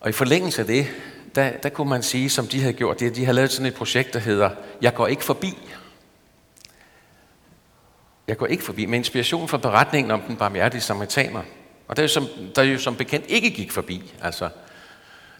Og 0.00 0.08
i 0.08 0.12
forlængelse 0.12 0.60
af 0.60 0.66
det, 0.66 0.86
der, 1.34 1.50
der 1.50 1.68
kunne 1.68 1.90
man 1.90 2.02
sige, 2.02 2.30
som 2.30 2.46
de 2.46 2.60
havde 2.60 2.72
gjort, 2.72 3.00
det, 3.00 3.16
de 3.16 3.24
har 3.24 3.32
lavet 3.32 3.52
sådan 3.52 3.66
et 3.66 3.74
projekt, 3.74 4.14
der 4.14 4.18
hedder, 4.18 4.50
jeg 4.82 4.94
går 4.94 5.06
ikke 5.06 5.24
forbi. 5.24 5.58
Jeg 8.28 8.36
går 8.36 8.46
ikke 8.46 8.64
forbi, 8.64 8.86
med 8.86 8.98
inspiration 8.98 9.48
fra 9.48 9.58
beretningen 9.58 10.10
om 10.10 10.20
den 10.20 10.36
barmhjertige 10.36 10.80
samaritaner. 10.80 11.42
Og 11.88 11.96
der 11.96 12.02
er 12.02 12.04
jo 12.04 12.08
som, 12.08 12.26
der 12.54 12.62
er 12.62 12.66
jo 12.66 12.78
som 12.78 12.96
bekendt 12.96 13.26
ikke 13.28 13.50
gik 13.50 13.72
forbi. 13.72 14.14
Altså, 14.22 14.48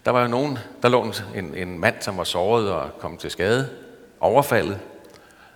der 0.06 0.12
var 0.12 0.22
jo 0.22 0.28
nogen, 0.28 0.58
der 0.82 0.88
lå 0.88 1.12
en, 1.34 1.54
en 1.54 1.78
mand, 1.78 2.02
som 2.02 2.16
var 2.16 2.24
såret 2.24 2.72
og 2.72 2.90
kom 2.98 3.16
til 3.16 3.30
skade, 3.30 3.70
overfaldet, 4.20 4.80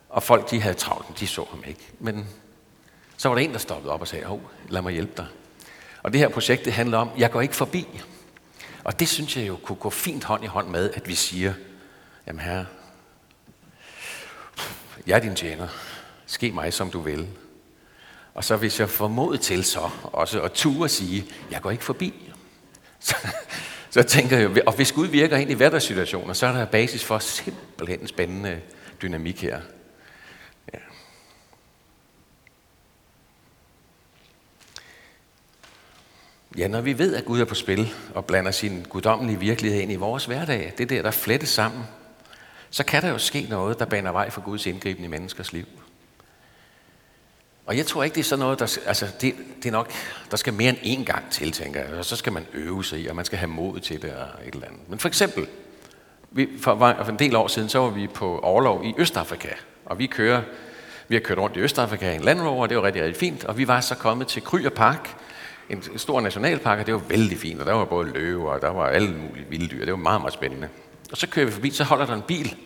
og 0.09 0.23
folk 0.23 0.51
de 0.51 0.61
havde 0.61 0.75
travlt, 0.75 1.21
de 1.21 1.27
så 1.27 1.45
ham 1.51 1.63
ikke. 1.67 1.81
Men 1.99 2.29
så 3.17 3.29
var 3.29 3.37
der 3.37 3.43
en, 3.43 3.53
der 3.53 3.59
stoppede 3.59 3.93
op 3.93 4.01
og 4.01 4.09
sagde, 4.09 4.27
oh, 4.27 4.41
lad 4.69 4.83
mig 4.83 4.93
hjælpe 4.93 5.13
dig. 5.17 5.27
Og 6.03 6.13
det 6.13 6.21
her 6.21 6.29
projekt, 6.29 6.65
det 6.65 6.73
handler 6.73 6.99
om, 6.99 7.11
jeg 7.19 7.31
går 7.31 7.41
ikke 7.41 7.57
forbi. 7.57 8.01
Og 8.85 9.01
det 9.01 9.09
synes 9.09 9.37
jeg 9.37 9.49
jo 9.49 9.57
kunne 9.57 9.77
gå 9.77 9.91
fint 9.91 10.25
hånd 10.25 10.45
i 10.45 10.47
hånd 10.47 10.69
med, 10.69 10.91
at 10.91 11.09
vi 11.09 11.15
siger, 11.15 11.55
jamen 12.27 12.41
herre, 12.41 12.67
jeg 15.07 15.17
er 15.17 15.21
din 15.21 15.35
tjener. 15.35 15.69
Ske 16.27 16.53
mig, 16.53 16.73
som 16.73 16.91
du 16.91 17.01
vil. 17.01 17.29
Og 18.35 18.45
så 18.45 18.57
hvis 18.57 18.81
jeg 18.81 18.91
får 18.91 19.09
mod 19.09 19.39
til 19.39 19.65
så 19.65 19.91
også 20.03 20.43
at 20.43 20.53
ture 20.53 20.83
og 20.83 20.91
sige, 20.91 21.25
jeg 21.51 21.61
går 21.63 21.71
ikke 21.71 21.85
forbi. 21.85 22.15
Så, 23.01 23.17
så 23.91 24.03
tænker 24.03 24.39
jeg, 24.39 24.63
og 24.67 24.73
hvis 24.73 24.93
Gud 24.93 25.07
virker 25.07 25.37
ind 25.37 25.51
i 25.51 25.55
hverdagssituationer, 25.55 26.35
så 26.35 26.47
er 26.47 26.53
der 26.53 26.65
basis 26.65 27.05
for 27.05 27.19
simpelthen 27.19 28.01
en 28.01 28.09
spændende 28.09 28.61
dynamik 29.03 29.43
her. 29.43 29.61
Ja, 36.59 36.69
når 36.69 36.81
vi 36.81 36.99
ved, 36.99 37.15
at 37.15 37.25
Gud 37.25 37.41
er 37.41 37.45
på 37.45 37.55
spil 37.55 37.95
og 38.15 38.25
blander 38.25 38.51
sin 38.51 38.87
guddommelige 38.89 39.41
virkelighed 39.41 39.81
ind 39.81 39.93
i 39.93 39.97
vores 39.97 40.25
hverdag, 40.25 40.73
det 40.79 40.91
der, 40.91 41.03
der 41.03 41.11
flettes 41.11 41.49
sammen, 41.49 41.83
så 42.71 42.85
kan 42.85 43.03
der 43.03 43.09
jo 43.09 43.19
ske 43.19 43.47
noget, 43.51 43.79
der 43.79 43.85
baner 43.85 44.13
vej 44.13 44.31
for 44.31 44.41
Guds 44.41 44.67
indgriben 44.67 45.05
i 45.05 45.07
menneskers 45.07 45.53
liv. 45.53 45.67
Og 47.67 47.77
jeg 47.77 47.87
tror 47.87 48.03
ikke, 48.03 48.15
det 48.15 48.21
er 48.21 48.25
sådan 48.25 48.41
noget, 48.41 48.59
der, 48.59 48.79
altså 48.87 49.07
det, 49.21 49.35
det 49.63 49.69
er 49.69 49.73
nok, 49.73 49.93
der 50.31 50.37
skal 50.37 50.53
mere 50.53 50.69
end 50.69 51.01
én 51.01 51.05
gang 51.05 51.31
til, 51.31 51.53
tænker 51.53 51.81
jeg. 51.81 51.99
Og 51.99 52.05
så 52.05 52.17
skal 52.17 52.33
man 52.33 52.47
øve 52.55 52.85
sig 52.85 53.01
i, 53.01 53.07
og 53.07 53.17
man 53.17 53.25
skal 53.25 53.39
have 53.39 53.49
mod 53.49 53.81
til 53.81 54.03
det 54.03 54.13
og 54.13 54.47
et 54.47 54.55
eller 54.55 54.67
andet. 54.67 54.89
Men 54.89 54.99
for 54.99 55.09
eksempel, 55.09 55.47
vi, 56.31 56.49
for, 56.61 56.77
for 56.77 57.11
en 57.11 57.19
del 57.19 57.37
år 57.37 57.49
siden, 57.49 57.69
så 57.69 57.79
var 57.79 57.89
vi 57.89 58.07
på 58.07 58.39
overlov 58.39 58.85
i 58.85 58.95
Østafrika. 58.99 59.49
Og 59.87 59.99
vi 59.99 60.07
kører, 60.07 60.43
vi 61.09 61.15
har 61.15 61.21
kørt 61.21 61.39
rundt 61.39 61.57
i 61.57 61.61
Østafrika 61.61 62.13
i 62.13 62.15
en 62.15 62.21
Land 62.21 62.41
Rover, 62.41 62.63
og 62.63 62.69
det 62.69 62.77
var 62.77 62.83
rigtig, 62.83 63.03
rigtig 63.03 63.21
fint. 63.21 63.45
Og 63.45 63.59
vi 63.59 63.69
var 63.69 63.81
så 63.81 63.95
kommet 63.95 64.27
til 64.27 64.43
Kryer 64.43 64.71
Park, 64.71 65.17
en 65.71 65.99
stor 65.99 66.21
nationalpark, 66.21 66.79
og 66.79 66.87
det 66.87 66.95
var 66.95 67.01
vældig 67.09 67.39
fint, 67.39 67.61
og 67.61 67.67
der 67.67 67.73
var 67.73 67.85
både 67.85 68.09
løver, 68.13 68.53
og 68.53 68.61
der 68.61 68.69
var 68.69 68.87
alle 68.87 69.11
mulige 69.11 69.47
vilde 69.49 69.69
dyr. 69.69 69.85
Det 69.85 69.93
var 69.93 69.99
meget, 69.99 70.21
meget 70.21 70.33
spændende. 70.33 70.69
Og 71.13 71.17
så 71.17 71.27
kører 71.27 71.47
vi 71.47 71.53
forbi, 71.53 71.71
så 71.71 71.85
holder 71.85 72.07
der 72.07 72.15
en 72.15 72.23
bil, 72.23 72.57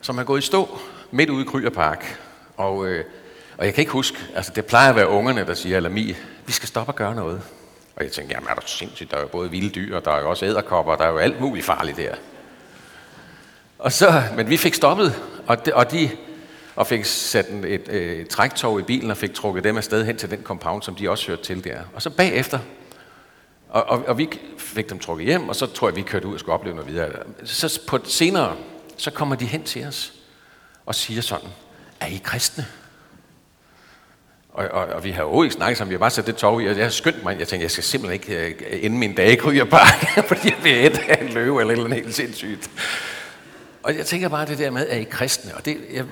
som 0.00 0.18
er 0.18 0.24
gået 0.24 0.42
i 0.42 0.46
stå 0.46 0.78
midt 1.10 1.30
ude 1.30 1.42
i 1.42 1.48
Kryer 1.48 1.70
Park. 1.70 2.20
Og, 2.56 2.86
øh, 2.86 3.04
og 3.58 3.64
jeg 3.64 3.74
kan 3.74 3.82
ikke 3.82 3.92
huske, 3.92 4.18
altså 4.34 4.52
det 4.54 4.66
plejer 4.66 4.90
at 4.90 4.96
være 4.96 5.08
ungerne, 5.08 5.46
der 5.46 5.54
siger, 5.54 5.76
eller 5.76 5.90
mi, 5.90 6.16
vi 6.46 6.52
skal 6.52 6.68
stoppe 6.68 6.90
og 6.90 6.96
gøre 6.96 7.14
noget. 7.14 7.42
Og 7.96 8.04
jeg 8.04 8.12
tænkte, 8.12 8.34
jamen 8.34 8.48
er 8.48 8.54
der 8.54 8.62
sindssygt, 8.66 9.10
der 9.10 9.16
er 9.16 9.20
jo 9.20 9.28
både 9.28 9.50
vilde 9.50 9.70
dyr, 9.70 9.96
og 9.96 10.04
der 10.04 10.10
er 10.10 10.20
jo 10.20 10.30
også 10.30 10.46
æderkopper, 10.46 10.92
og 10.92 10.98
der 10.98 11.04
er 11.04 11.10
jo 11.10 11.18
alt 11.18 11.40
muligt 11.40 11.66
farligt 11.66 11.96
der. 11.96 12.14
Og 13.78 13.92
så, 13.92 14.22
men 14.36 14.50
vi 14.50 14.56
fik 14.56 14.74
stoppet, 14.74 15.22
og 15.46 15.66
de, 15.66 15.74
og 15.74 15.90
de 15.90 16.10
og 16.76 16.86
fik 16.86 17.04
sat 17.04 17.48
en, 17.48 17.64
et, 17.64 17.88
et, 17.88 18.20
et 18.20 18.28
træktog 18.28 18.80
i 18.80 18.82
bilen 18.82 19.10
og 19.10 19.16
fik 19.16 19.34
trukket 19.34 19.64
dem 19.64 19.76
afsted 19.76 20.04
hen 20.04 20.16
til 20.16 20.30
den 20.30 20.42
compound, 20.42 20.82
som 20.82 20.94
de 20.94 21.10
også 21.10 21.26
hørte 21.26 21.42
til 21.42 21.64
der. 21.64 21.80
Og 21.94 22.02
så 22.02 22.10
bagefter, 22.10 22.58
og, 23.68 23.82
og, 23.82 24.04
og 24.06 24.18
vi 24.18 24.28
fik 24.58 24.90
dem 24.90 24.98
trukket 24.98 25.26
hjem, 25.26 25.48
og 25.48 25.56
så 25.56 25.66
tror 25.66 25.88
jeg, 25.88 25.96
vi 25.96 26.02
kørte 26.02 26.26
ud 26.26 26.34
og 26.34 26.40
skulle 26.40 26.54
opleve 26.54 26.76
noget 26.76 26.90
videre. 26.90 27.10
Så 27.44 27.80
på 27.88 27.98
senere, 28.04 28.56
så 28.96 29.10
kommer 29.10 29.36
de 29.36 29.46
hen 29.46 29.62
til 29.62 29.86
os 29.86 30.12
og 30.86 30.94
siger 30.94 31.20
sådan, 31.20 31.48
er 32.02 32.06
I 32.06 32.20
kristne? 32.24 32.66
Og, 34.52 34.68
og, 34.68 34.86
og 34.86 35.04
vi 35.04 35.10
har 35.10 35.22
jo 35.22 35.42
ikke 35.42 35.54
snakket 35.54 35.78
sammen, 35.78 35.90
vi 35.90 35.94
har 35.94 35.98
bare 35.98 36.10
sat 36.10 36.26
det 36.26 36.36
tog 36.36 36.62
i, 36.62 36.68
og 36.68 36.76
jeg 36.76 36.84
har 36.84 36.90
skyndt 36.90 37.22
mig, 37.22 37.38
jeg 37.38 37.48
tænkte, 37.48 37.62
jeg 37.62 37.70
skal 37.70 37.84
simpelthen 37.84 38.20
ikke 38.20 38.46
øh, 38.46 38.78
uh, 38.78 38.84
ende 38.84 38.98
min 38.98 39.14
dag 39.14 39.54
i 39.54 39.64
bare, 39.64 40.22
fordi 40.28 40.48
jeg 40.48 40.58
bliver 40.60 40.86
et 40.86 40.98
af 41.08 41.22
en 41.22 41.28
løve 41.28 41.60
eller 41.60 41.76
noget 41.76 41.94
helt 41.94 42.14
sindssygt. 42.14 42.70
Og 43.82 43.96
jeg 43.96 44.06
tænker 44.06 44.28
bare 44.28 44.46
det 44.46 44.58
der 44.58 44.70
med, 44.70 44.86
er 44.88 44.96
I 44.96 45.04
kristne? 45.04 45.54
Og 45.54 45.64
det, 45.64 45.76
jeg, 45.92 46.04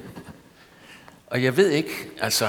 og 1.27 1.43
jeg 1.43 1.57
ved 1.57 1.71
ikke, 1.71 2.11
altså, 2.21 2.49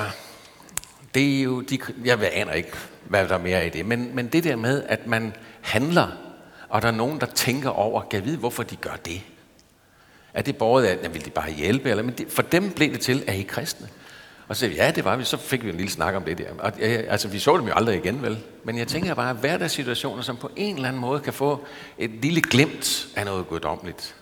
det 1.14 1.38
er 1.38 1.44
jo, 1.44 1.62
de, 1.62 1.80
jeg 2.06 2.30
aner 2.34 2.54
ikke, 2.54 2.72
hvad 3.06 3.28
der 3.28 3.36
er 3.36 3.40
mere 3.40 3.68
i 3.68 3.70
det, 3.70 3.86
men, 3.86 4.16
men 4.16 4.28
det 4.28 4.44
der 4.44 4.56
med, 4.56 4.84
at 4.88 5.08
man 5.08 5.34
handler, 5.62 6.08
og 6.70 6.82
der 6.82 6.88
er 6.88 6.92
nogen, 6.92 7.20
der 7.20 7.26
tænker 7.26 7.70
over, 7.70 8.02
kan 8.02 8.26
vide, 8.26 8.38
hvorfor 8.38 8.64
de 8.64 8.76
gør 8.76 8.96
det. 9.06 9.22
Er 10.34 10.42
det 10.42 10.58
borget 10.58 10.86
af, 10.86 10.98
at 11.04 11.14
vil 11.14 11.26
de 11.26 11.30
bare 11.30 11.52
hjælpe? 11.52 11.90
Eller, 11.90 12.04
men 12.04 12.14
det, 12.14 12.32
for 12.32 12.42
dem 12.42 12.72
blev 12.72 12.92
det 12.92 13.00
til, 13.00 13.24
at 13.28 13.36
I 13.36 13.44
kristne. 13.44 13.88
Og 14.48 14.56
så 14.56 14.68
ja, 14.68 14.92
det 14.92 15.06
var 15.06 15.16
vi. 15.16 15.24
Så 15.24 15.38
fik 15.38 15.64
vi 15.64 15.70
en 15.70 15.76
lille 15.76 15.92
snak 15.92 16.16
om 16.16 16.24
det 16.24 16.38
der. 16.38 16.54
Og, 16.60 16.82
altså, 16.82 17.28
vi 17.28 17.40
så 17.40 17.58
dem 17.58 17.68
jo 17.68 17.74
aldrig 17.74 17.98
igen, 17.98 18.22
vel? 18.22 18.40
Men 18.64 18.78
jeg 18.78 18.88
tænker 18.88 19.14
bare, 19.14 19.34
hverdagssituationer, 19.34 20.24
som 20.24 20.38
på 20.38 20.52
en 20.56 20.76
eller 20.76 20.88
anden 20.88 21.02
måde 21.02 21.22
kan 21.22 21.34
få 21.34 21.66
et 21.98 22.10
lille 22.10 22.42
glimt 22.42 23.08
af 23.16 23.26
noget 23.26 23.48
guddommeligt. 23.48 24.16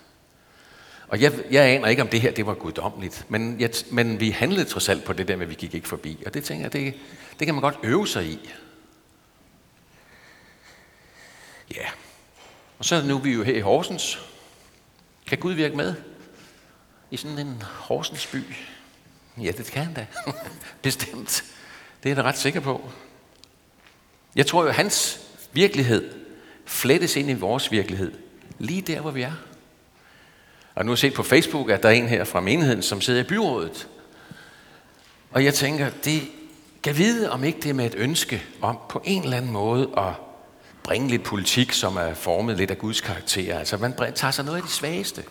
Og 1.08 1.22
jeg, 1.22 1.34
jeg 1.52 1.66
aner 1.66 1.88
ikke, 1.88 2.02
om 2.02 2.08
det 2.08 2.22
her 2.22 2.32
det 2.32 2.46
var 2.46 2.54
guddommeligt, 2.54 3.26
men, 3.30 3.60
jeg, 3.60 3.70
men 3.92 4.20
vi 4.20 4.30
handlede 4.30 4.66
trods 4.66 4.90
alt 4.90 5.04
på 5.04 5.14
det 5.14 5.28
der 5.28 5.36
med, 5.36 5.46
at 5.46 5.50
vi 5.50 5.56
gik 5.56 5.74
ikke 5.74 5.88
forbi. 5.88 6.24
Og 6.26 6.34
det 6.34 6.44
tænker 6.44 6.64
jeg, 6.64 6.74
det, 6.74 6.94
det 7.40 7.48
kan 7.48 7.56
man 7.56 7.62
godt 7.62 7.80
øve 7.84 8.08
sig 8.08 8.26
i. 8.26 8.50
Ja. 11.76 11.86
Og 12.80 12.86
så 12.86 12.96
er 12.96 13.04
nu 13.04 13.18
vi 13.18 13.34
jo 13.34 13.44
her 13.44 13.56
i 13.56 13.60
Horsens. 13.60 14.29
Kan 15.30 15.38
Gud 15.38 15.54
virke 15.54 15.76
med? 15.76 15.94
I 17.12 17.18
sådan 17.18 17.40
en 17.40 17.62
Horsens 17.62 18.28
by? 18.28 18.44
Ja, 19.38 19.52
det 19.52 19.66
kan 19.66 19.84
han 19.84 19.94
da. 19.94 20.06
Bestemt. 20.82 21.44
Det 22.04 22.10
er 22.10 22.16
jeg 22.16 22.18
da 22.18 22.22
ret 22.22 22.38
sikker 22.38 22.60
på. 22.60 22.90
Jeg 24.36 24.48
tror 24.48 24.64
jo, 24.64 24.70
at 24.70 24.76
hans 24.76 25.20
virkelighed 25.52 26.14
flettes 26.66 27.16
ind 27.16 27.30
i 27.30 27.34
vores 27.34 27.72
virkelighed, 27.72 28.12
lige 28.60 28.82
der, 28.82 29.02
hvor 29.02 29.12
vi 29.12 29.22
er. 29.22 29.34
Og 30.76 30.86
nu 30.86 30.90
har 30.90 30.94
jeg 30.94 31.00
set 31.00 31.14
på 31.14 31.24
Facebook, 31.24 31.70
at 31.70 31.84
der 31.84 31.90
er 31.90 31.94
en 31.94 32.08
her 32.08 32.24
fra 32.24 32.40
menigheden, 32.40 32.84
som 32.84 33.02
sidder 33.02 33.22
i 33.22 33.28
byrådet. 33.28 33.88
Og 35.32 35.44
jeg 35.44 35.54
tænker, 35.54 35.90
det 35.90 36.22
kan 36.84 36.98
vide, 36.98 37.32
om 37.32 37.44
ikke 37.44 37.60
det 37.62 37.70
er 37.70 37.74
med 37.74 37.86
et 37.86 37.96
ønske 37.96 38.44
om 38.62 38.78
på 38.90 39.02
en 39.06 39.24
eller 39.24 39.38
anden 39.38 39.52
måde 39.52 39.90
at 39.98 40.14
bringe 40.84 41.08
lidt 41.08 41.24
politik, 41.24 41.72
som 41.72 41.98
er 41.98 42.14
formet 42.14 42.58
lidt 42.58 42.72
af 42.72 42.78
Guds 42.78 43.02
karakter. 43.02 43.60
Altså 43.60 43.78
man 43.78 43.94
tager 44.16 44.32
sig 44.32 44.46
noget 44.46 44.58
af 44.58 44.64
de 44.64 44.70
svageste. 44.70 45.24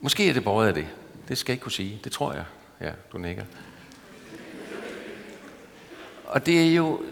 Måske 0.00 0.28
er 0.28 0.32
det 0.32 0.44
båret 0.44 0.68
af 0.68 0.74
det. 0.74 0.86
Det 1.28 1.38
skal 1.38 1.52
jeg 1.52 1.54
ikke 1.54 1.62
kunne 1.62 1.72
sige. 1.72 2.00
Det 2.04 2.12
tror 2.12 2.32
jeg. 2.32 2.44
Ja, 2.80 2.90
du 3.12 3.18
nikker. 3.18 3.44
Og 6.26 6.46
det 6.46 6.68
er 6.68 6.74
jo, 6.74 7.02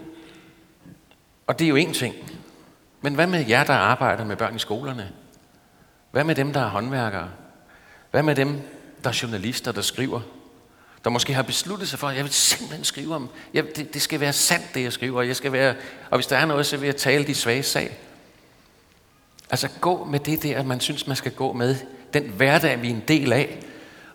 og 1.47 1.59
det 1.59 1.65
er 1.65 1.69
jo 1.69 1.77
én 1.77 1.93
ting. 1.93 2.15
Men 3.01 3.15
hvad 3.15 3.27
med 3.27 3.45
jer, 3.47 3.63
der 3.63 3.73
arbejder 3.73 4.25
med 4.25 4.35
børn 4.35 4.55
i 4.55 4.59
skolerne? 4.59 5.11
Hvad 6.11 6.23
med 6.23 6.35
dem, 6.35 6.53
der 6.53 6.59
er 6.59 6.69
håndværkere? 6.69 7.29
Hvad 8.11 8.23
med 8.23 8.35
dem, 8.35 8.61
der 9.03 9.09
er 9.09 9.19
journalister, 9.23 9.71
der 9.71 9.81
skriver? 9.81 10.21
Der 11.03 11.09
måske 11.09 11.33
har 11.33 11.43
besluttet 11.43 11.89
sig 11.89 11.99
for, 11.99 12.07
at 12.07 12.15
jeg 12.15 12.23
vil 12.23 12.33
simpelthen 12.33 12.83
skrive 12.83 13.15
om, 13.15 13.29
jeg, 13.53 13.65
det, 13.75 13.93
det 13.93 14.01
skal 14.01 14.19
være 14.19 14.33
sandt, 14.33 14.65
det 14.73 14.83
jeg 14.83 14.93
skriver. 14.93 15.21
Jeg 15.21 15.35
skal 15.35 15.51
være, 15.51 15.75
og 16.09 16.17
hvis 16.17 16.27
der 16.27 16.37
er 16.37 16.45
noget, 16.45 16.65
så 16.65 16.77
vil 16.77 16.85
jeg 16.85 16.95
tale 16.95 17.27
de 17.27 17.35
svage 17.35 17.63
sag. 17.63 17.97
Altså 19.49 19.69
gå 19.81 20.03
med 20.03 20.19
det 20.19 20.43
der, 20.43 20.63
man 20.63 20.79
synes, 20.79 21.07
man 21.07 21.15
skal 21.15 21.31
gå 21.31 21.53
med. 21.53 21.75
Den 22.13 22.23
hverdag, 22.23 22.81
vi 22.81 22.87
er 22.87 22.93
en 22.93 23.03
del 23.07 23.33
af. 23.33 23.59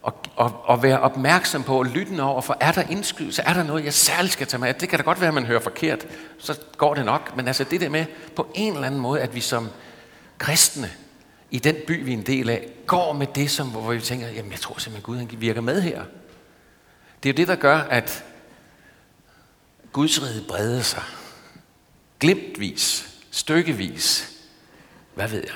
Og, 0.02 0.14
og, 0.36 0.52
og 0.64 0.82
være 0.82 1.00
opmærksom 1.00 1.62
på 1.62 1.78
og 1.78 1.86
lytte 1.86 2.22
over, 2.22 2.40
for 2.40 2.56
er 2.60 2.72
der 2.72 2.82
indskydelse, 2.90 3.42
er 3.42 3.54
der 3.54 3.62
noget, 3.62 3.84
jeg 3.84 3.94
særligt 3.94 4.32
skal 4.32 4.46
tage 4.46 4.60
med? 4.60 4.74
Det 4.74 4.88
kan 4.88 4.98
da 4.98 5.04
godt 5.04 5.20
være, 5.20 5.28
at 5.28 5.34
man 5.34 5.46
hører 5.46 5.60
forkert, 5.60 6.06
så 6.38 6.58
går 6.76 6.94
det 6.94 7.04
nok. 7.04 7.36
Men 7.36 7.46
altså 7.46 7.64
det 7.64 7.80
der 7.80 7.88
med, 7.88 8.04
på 8.36 8.52
en 8.54 8.74
eller 8.74 8.86
anden 8.86 9.00
måde, 9.00 9.20
at 9.20 9.34
vi 9.34 9.40
som 9.40 9.68
kristne, 10.38 10.90
i 11.50 11.58
den 11.58 11.76
by, 11.86 12.04
vi 12.04 12.12
er 12.12 12.16
en 12.16 12.26
del 12.26 12.50
af, 12.50 12.68
går 12.86 13.12
med 13.12 13.26
det, 13.34 13.50
som, 13.50 13.68
hvor 13.68 13.92
vi 13.92 14.00
tænker, 14.00 14.28
jamen 14.28 14.52
jeg 14.52 14.60
tror 14.60 14.78
simpelthen, 14.78 15.02
Gud 15.02 15.16
han 15.16 15.40
virker 15.40 15.60
med 15.60 15.82
her. 15.82 16.02
Det 17.24 17.30
er 17.30 17.34
jo 17.34 17.36
det, 17.36 17.48
der 17.48 17.56
gør, 17.56 17.76
at 17.78 18.24
Guds 19.92 20.22
rige 20.22 20.44
breder 20.48 20.82
sig. 20.82 21.02
Glimtvis, 22.20 23.14
stykkevis. 23.30 24.32
Hvad 25.14 25.28
ved 25.28 25.44
jeg? 25.44 25.54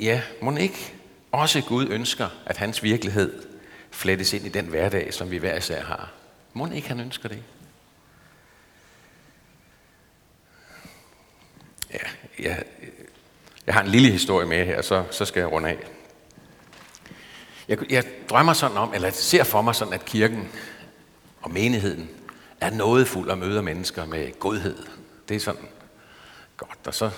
Ja, 0.00 0.22
må 0.42 0.56
ikke 0.56 0.94
også 1.32 1.60
Gud 1.60 1.88
ønsker, 1.88 2.28
at 2.46 2.56
hans 2.56 2.82
virkelighed 2.82 3.46
flettes 3.90 4.32
ind 4.32 4.46
i 4.46 4.48
den 4.48 4.66
hverdag, 4.66 5.14
som 5.14 5.30
vi 5.30 5.36
hver 5.36 5.56
især 5.56 5.84
har. 5.84 6.12
Må 6.52 6.66
ikke 6.66 6.88
han 6.88 7.00
ønsker 7.00 7.28
det? 7.28 7.42
Ja, 11.90 11.98
ja, 12.38 12.56
jeg 13.66 13.74
har 13.74 13.82
en 13.82 13.88
lille 13.88 14.10
historie 14.10 14.46
med 14.46 14.66
her, 14.66 14.82
så, 14.82 15.04
så 15.10 15.24
skal 15.24 15.40
jeg 15.40 15.52
runde 15.52 15.68
af. 15.68 15.78
Jeg, 17.68 17.92
jeg 17.92 18.04
drømmer 18.30 18.52
sådan 18.52 18.76
om, 18.76 18.94
eller 18.94 19.10
ser 19.10 19.44
for 19.44 19.62
mig 19.62 19.74
sådan, 19.74 19.94
at 19.94 20.04
kirken 20.04 20.48
og 21.42 21.50
menigheden 21.50 22.10
er 22.60 22.70
noget 22.70 23.08
fuld 23.08 23.30
af 23.30 23.36
møder 23.36 23.62
mennesker 23.62 24.06
med 24.06 24.38
godhed. 24.38 24.76
Det 25.28 25.34
er 25.34 25.40
sådan 25.40 25.68
godt. 26.56 26.78
Og 26.86 26.94
så 26.94 27.10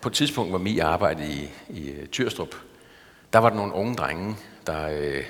på 0.00 0.08
et 0.08 0.14
tidspunkt, 0.14 0.50
hvor 0.50 0.58
Mia 0.58 0.86
arbejdede 0.86 1.32
i, 1.32 1.50
i 1.68 1.90
øh, 1.90 2.06
Tyrstrup, 2.06 2.54
der 3.32 3.38
var 3.38 3.48
der 3.48 3.56
nogle 3.56 3.74
unge 3.74 3.94
drenge, 3.96 4.36
der 4.66 4.88
øh, 4.88 5.24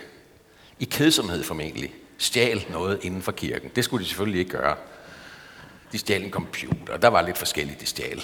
i 0.78 0.85
kedsomhed 0.85 1.45
formentlig 1.45 1.95
stjal 2.18 2.66
noget 2.71 2.99
inden 3.02 3.23
for 3.23 3.33
kirken. 3.33 3.71
Det 3.76 3.85
skulle 3.85 4.04
de 4.04 4.09
selvfølgelig 4.09 4.38
ikke 4.38 4.50
gøre. 4.50 4.76
De 5.92 5.99
stjal 5.99 6.23
en 6.23 6.30
computer, 6.30 6.97
der 6.97 7.09
var 7.09 7.23
lidt 7.23 7.38
forskelligt, 7.38 7.80
de 7.80 7.87
stjal. 7.87 8.22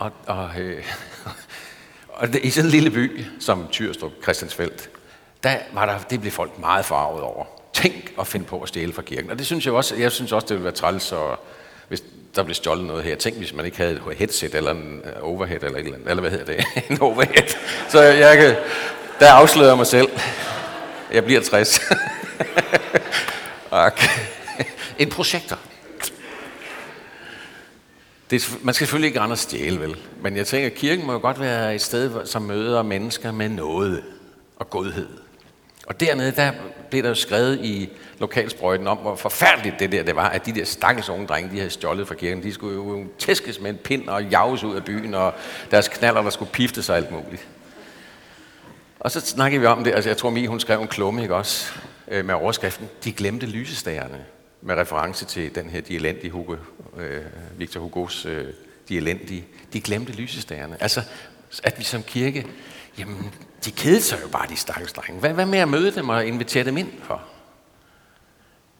Og, 0.00 0.12
og, 0.26 0.50
øh, 0.58 0.84
og 2.08 2.28
det, 2.28 2.40
i 2.44 2.50
sådan 2.50 2.66
en 2.66 2.70
lille 2.70 2.90
by 2.90 3.24
som 3.40 3.68
Tyrstrup, 3.72 4.12
Christiansfeldt, 4.22 4.90
der 5.42 5.56
var 5.72 5.86
der, 5.86 5.98
det 5.98 6.20
blev 6.20 6.32
folk 6.32 6.58
meget 6.58 6.84
farvet 6.84 7.22
over. 7.22 7.44
Tænk 7.72 8.12
at 8.20 8.26
finde 8.26 8.46
på 8.46 8.60
at 8.60 8.68
stjæle 8.68 8.92
fra 8.92 9.02
kirken. 9.02 9.30
Og 9.30 9.38
det 9.38 9.46
synes 9.46 9.66
jeg 9.66 9.74
også, 9.74 9.96
jeg 9.96 10.12
synes 10.12 10.32
også, 10.32 10.46
det 10.46 10.54
ville 10.54 10.64
være 10.64 10.74
træls, 10.74 11.12
og, 11.12 11.38
hvis 11.88 12.02
der 12.36 12.42
blev 12.42 12.54
stjålet 12.54 12.84
noget 12.84 13.04
her. 13.04 13.16
Tænk, 13.16 13.36
hvis 13.36 13.54
man 13.54 13.64
ikke 13.64 13.76
havde 13.76 13.92
et 13.92 14.16
headset 14.16 14.54
eller 14.54 14.70
en 14.70 15.02
øh, 15.04 15.12
overhead 15.22 15.62
eller 15.62 15.78
et 15.78 15.84
eller 15.84 15.94
andet. 15.94 16.10
Eller 16.10 16.20
hvad 16.20 16.30
hedder 16.30 16.44
det? 16.44 16.64
en 16.90 17.00
overhead. 17.00 17.56
Så 17.88 18.02
jeg 18.02 18.36
kan, 18.36 18.56
der 19.20 19.32
afslører 19.32 19.68
jeg 19.68 19.76
mig 19.76 19.86
selv. 19.86 20.08
Jeg 21.12 21.24
bliver 21.24 21.40
60. 21.40 21.80
okay. 23.70 24.08
En 24.98 25.10
projektor. 25.10 25.58
Det, 28.30 28.58
man 28.62 28.74
skal 28.74 28.86
selvfølgelig 28.86 29.08
ikke 29.08 29.20
rende 29.20 29.32
og 29.32 29.38
stjæle, 29.38 29.80
vel? 29.80 29.96
Men 30.22 30.36
jeg 30.36 30.46
tænker, 30.46 30.66
at 30.66 30.74
kirken 30.74 31.06
må 31.06 31.12
jo 31.12 31.18
godt 31.18 31.40
være 31.40 31.74
et 31.74 31.80
sted, 31.80 32.26
som 32.26 32.42
møder 32.42 32.82
mennesker 32.82 33.32
med 33.32 33.48
noget 33.48 34.02
og 34.56 34.70
godhed. 34.70 35.08
Og 35.86 36.00
dernede, 36.00 36.32
der 36.32 36.52
blev 36.90 37.02
der 37.02 37.08
jo 37.08 37.14
skrevet 37.14 37.60
i 37.62 37.90
lokalsprøjten 38.18 38.86
om, 38.86 38.98
hvor 38.98 39.16
forfærdeligt 39.16 39.78
det 39.78 39.92
der 39.92 40.02
det 40.02 40.16
var, 40.16 40.28
at 40.28 40.46
de 40.46 40.52
der 40.52 40.64
stakkels 40.64 41.08
unge 41.08 41.26
drenge, 41.26 41.50
de 41.50 41.56
havde 41.56 41.70
stjålet 41.70 42.08
fra 42.08 42.14
kirken. 42.14 42.42
De 42.42 42.52
skulle 42.52 42.74
jo 42.74 43.04
tæskes 43.18 43.60
med 43.60 43.70
en 43.70 43.76
pind 43.76 44.08
og 44.08 44.24
jages 44.24 44.64
ud 44.64 44.76
af 44.76 44.84
byen, 44.84 45.14
og 45.14 45.34
deres 45.70 45.88
knaller, 45.88 46.22
der 46.22 46.30
skulle 46.30 46.50
pifte 46.50 46.82
sig 46.82 46.96
alt 46.96 47.10
muligt. 47.10 47.48
Og 49.00 49.10
så 49.10 49.20
snakkede 49.20 49.60
vi 49.60 49.66
om 49.66 49.84
det, 49.84 49.94
altså 49.94 50.10
jeg 50.10 50.16
tror, 50.16 50.30
Mie, 50.30 50.48
hun 50.48 50.60
skrev 50.60 50.80
en 50.80 50.88
klumme, 50.88 51.22
ikke 51.22 51.34
også, 51.34 51.72
øh, 52.08 52.24
med 52.24 52.34
overskriften, 52.34 52.88
de 53.04 53.12
glemte 53.12 53.46
lysestagerne 53.46 54.24
med 54.62 54.76
reference 54.76 55.24
til 55.24 55.54
den 55.54 55.70
her 55.70 55.80
de 55.80 55.94
elendige 55.94 56.30
Hugo, 56.30 56.56
øh, 56.96 57.24
Victor 57.56 57.80
Hugos 57.80 58.26
øh, 58.26 58.52
de 58.88 58.96
elendige, 58.96 59.46
de 59.72 59.80
glemte 59.80 60.12
lysestagerne. 60.12 60.82
Altså, 60.82 61.02
at 61.62 61.78
vi 61.78 61.84
som 61.84 62.02
kirke, 62.02 62.46
jamen, 62.98 63.34
de 63.64 63.70
kedede 63.70 64.00
sig 64.00 64.18
jo 64.22 64.28
bare, 64.28 64.46
de 64.48 64.56
stakkels 64.56 64.92
drenge. 64.92 65.20
Hvad, 65.20 65.32
hvad 65.32 65.46
med 65.46 65.58
at 65.58 65.68
møde 65.68 65.94
dem 65.94 66.08
og 66.08 66.26
invitere 66.26 66.64
dem 66.64 66.76
ind 66.76 66.92
for? 67.02 67.22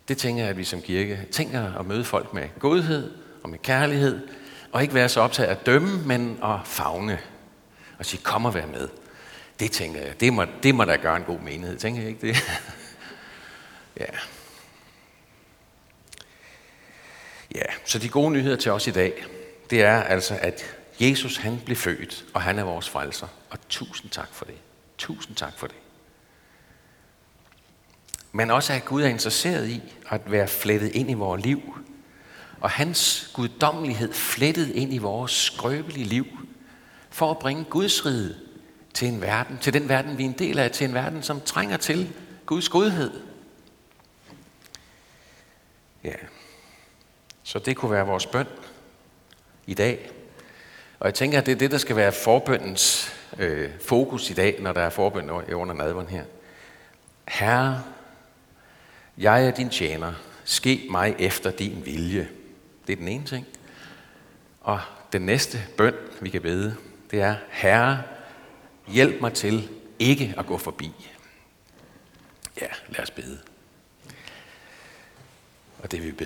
Det 0.08 0.18
tænker 0.18 0.42
jeg, 0.42 0.50
at 0.50 0.56
vi 0.56 0.64
som 0.64 0.82
kirke 0.82 1.26
tænker 1.32 1.74
at 1.78 1.86
møde 1.86 2.04
folk 2.04 2.34
med 2.34 2.48
godhed 2.58 3.12
og 3.42 3.50
med 3.50 3.58
kærlighed, 3.58 4.28
og 4.72 4.82
ikke 4.82 4.94
være 4.94 5.08
så 5.08 5.20
optaget 5.20 5.48
af 5.48 5.52
at 5.52 5.66
dømme, 5.66 6.02
men 6.06 6.38
at 6.42 6.58
fagne 6.64 7.18
og 7.98 8.06
sige, 8.06 8.22
kom 8.22 8.44
og 8.44 8.54
vær 8.54 8.66
med. 8.66 8.88
Det 9.60 9.70
tænker 9.70 10.00
jeg, 10.00 10.20
det 10.20 10.32
må, 10.32 10.44
det 10.62 10.74
må 10.74 10.84
da 10.84 10.96
gøre 10.96 11.16
en 11.16 11.22
god 11.22 11.40
menighed, 11.40 11.78
tænker 11.78 12.00
jeg 12.00 12.10
ikke 12.10 12.26
det? 12.26 12.36
ja. 14.00 14.06
Ja, 17.54 17.62
så 17.84 17.98
de 17.98 18.08
gode 18.08 18.30
nyheder 18.30 18.56
til 18.56 18.72
os 18.72 18.86
i 18.86 18.90
dag, 18.90 19.24
det 19.70 19.82
er 19.82 20.02
altså, 20.02 20.38
at 20.42 20.76
Jesus 21.00 21.36
han 21.36 21.60
blev 21.64 21.76
født, 21.76 22.24
og 22.34 22.42
han 22.42 22.58
er 22.58 22.64
vores 22.64 22.88
frelser. 22.88 23.26
Og 23.50 23.58
tusind 23.68 24.10
tak 24.10 24.28
for 24.32 24.44
det. 24.44 24.54
Tusind 24.98 25.36
tak 25.36 25.58
for 25.58 25.66
det. 25.66 25.76
Men 28.32 28.50
også 28.50 28.72
at 28.72 28.84
Gud 28.84 29.02
er 29.02 29.08
interesseret 29.08 29.68
i 29.68 29.82
at 30.10 30.30
være 30.30 30.48
flettet 30.48 30.88
ind 30.88 31.10
i 31.10 31.14
vores 31.14 31.44
liv. 31.44 31.78
Og 32.60 32.70
hans 32.70 33.30
guddommelighed 33.34 34.12
flettet 34.12 34.68
ind 34.68 34.94
i 34.94 34.98
vores 34.98 35.32
skrøbelige 35.32 36.04
liv. 36.04 36.26
For 37.10 37.30
at 37.30 37.38
bringe 37.38 37.64
Guds 37.64 38.06
rige 38.06 38.34
til 38.94 39.08
en 39.08 39.20
verden, 39.20 39.58
til 39.58 39.72
den 39.72 39.88
verden, 39.88 40.18
vi 40.18 40.24
er 40.24 40.28
en 40.28 40.38
del 40.38 40.58
af, 40.58 40.70
til 40.70 40.88
en 40.88 40.94
verden, 40.94 41.22
som 41.22 41.40
trænger 41.40 41.76
til 41.76 42.12
Guds 42.46 42.68
godhed. 42.68 43.10
Ja. 46.04 46.14
Så 47.50 47.58
det 47.58 47.76
kunne 47.76 47.90
være 47.90 48.06
vores 48.06 48.26
bøn 48.26 48.46
i 49.66 49.74
dag. 49.74 50.10
Og 51.00 51.06
jeg 51.06 51.14
tænker, 51.14 51.38
at 51.38 51.46
det 51.46 51.52
er 51.52 51.56
det, 51.56 51.70
der 51.70 51.78
skal 51.78 51.96
være 51.96 52.12
forbøndens 52.12 53.12
øh, 53.38 53.70
fokus 53.80 54.30
i 54.30 54.34
dag, 54.34 54.56
når 54.60 54.72
der 54.72 54.80
er 54.80 54.90
forbøn 54.90 55.30
under 55.30 55.74
nadveren 55.74 56.08
her. 56.08 56.24
Herre, 57.28 57.82
jeg 59.18 59.46
er 59.46 59.50
din 59.50 59.68
tjener. 59.68 60.12
Ske 60.44 60.86
mig 60.90 61.14
efter 61.18 61.50
din 61.50 61.82
vilje. 61.84 62.28
Det 62.86 62.92
er 62.92 62.96
den 62.96 63.08
ene 63.08 63.24
ting. 63.24 63.46
Og 64.60 64.80
den 65.12 65.22
næste 65.22 65.58
bøn, 65.76 65.94
vi 66.20 66.30
kan 66.30 66.42
bede, 66.42 66.76
det 67.10 67.20
er, 67.20 67.36
Herre, 67.48 68.02
hjælp 68.88 69.20
mig 69.20 69.32
til 69.32 69.68
ikke 69.98 70.34
at 70.38 70.46
gå 70.46 70.58
forbi. 70.58 70.92
Ja, 72.60 72.68
lad 72.88 73.00
os 73.00 73.10
bede. 73.10 73.38
Og 75.82 75.92
det 75.92 76.02
vi 76.02 76.12
bede. 76.12 76.16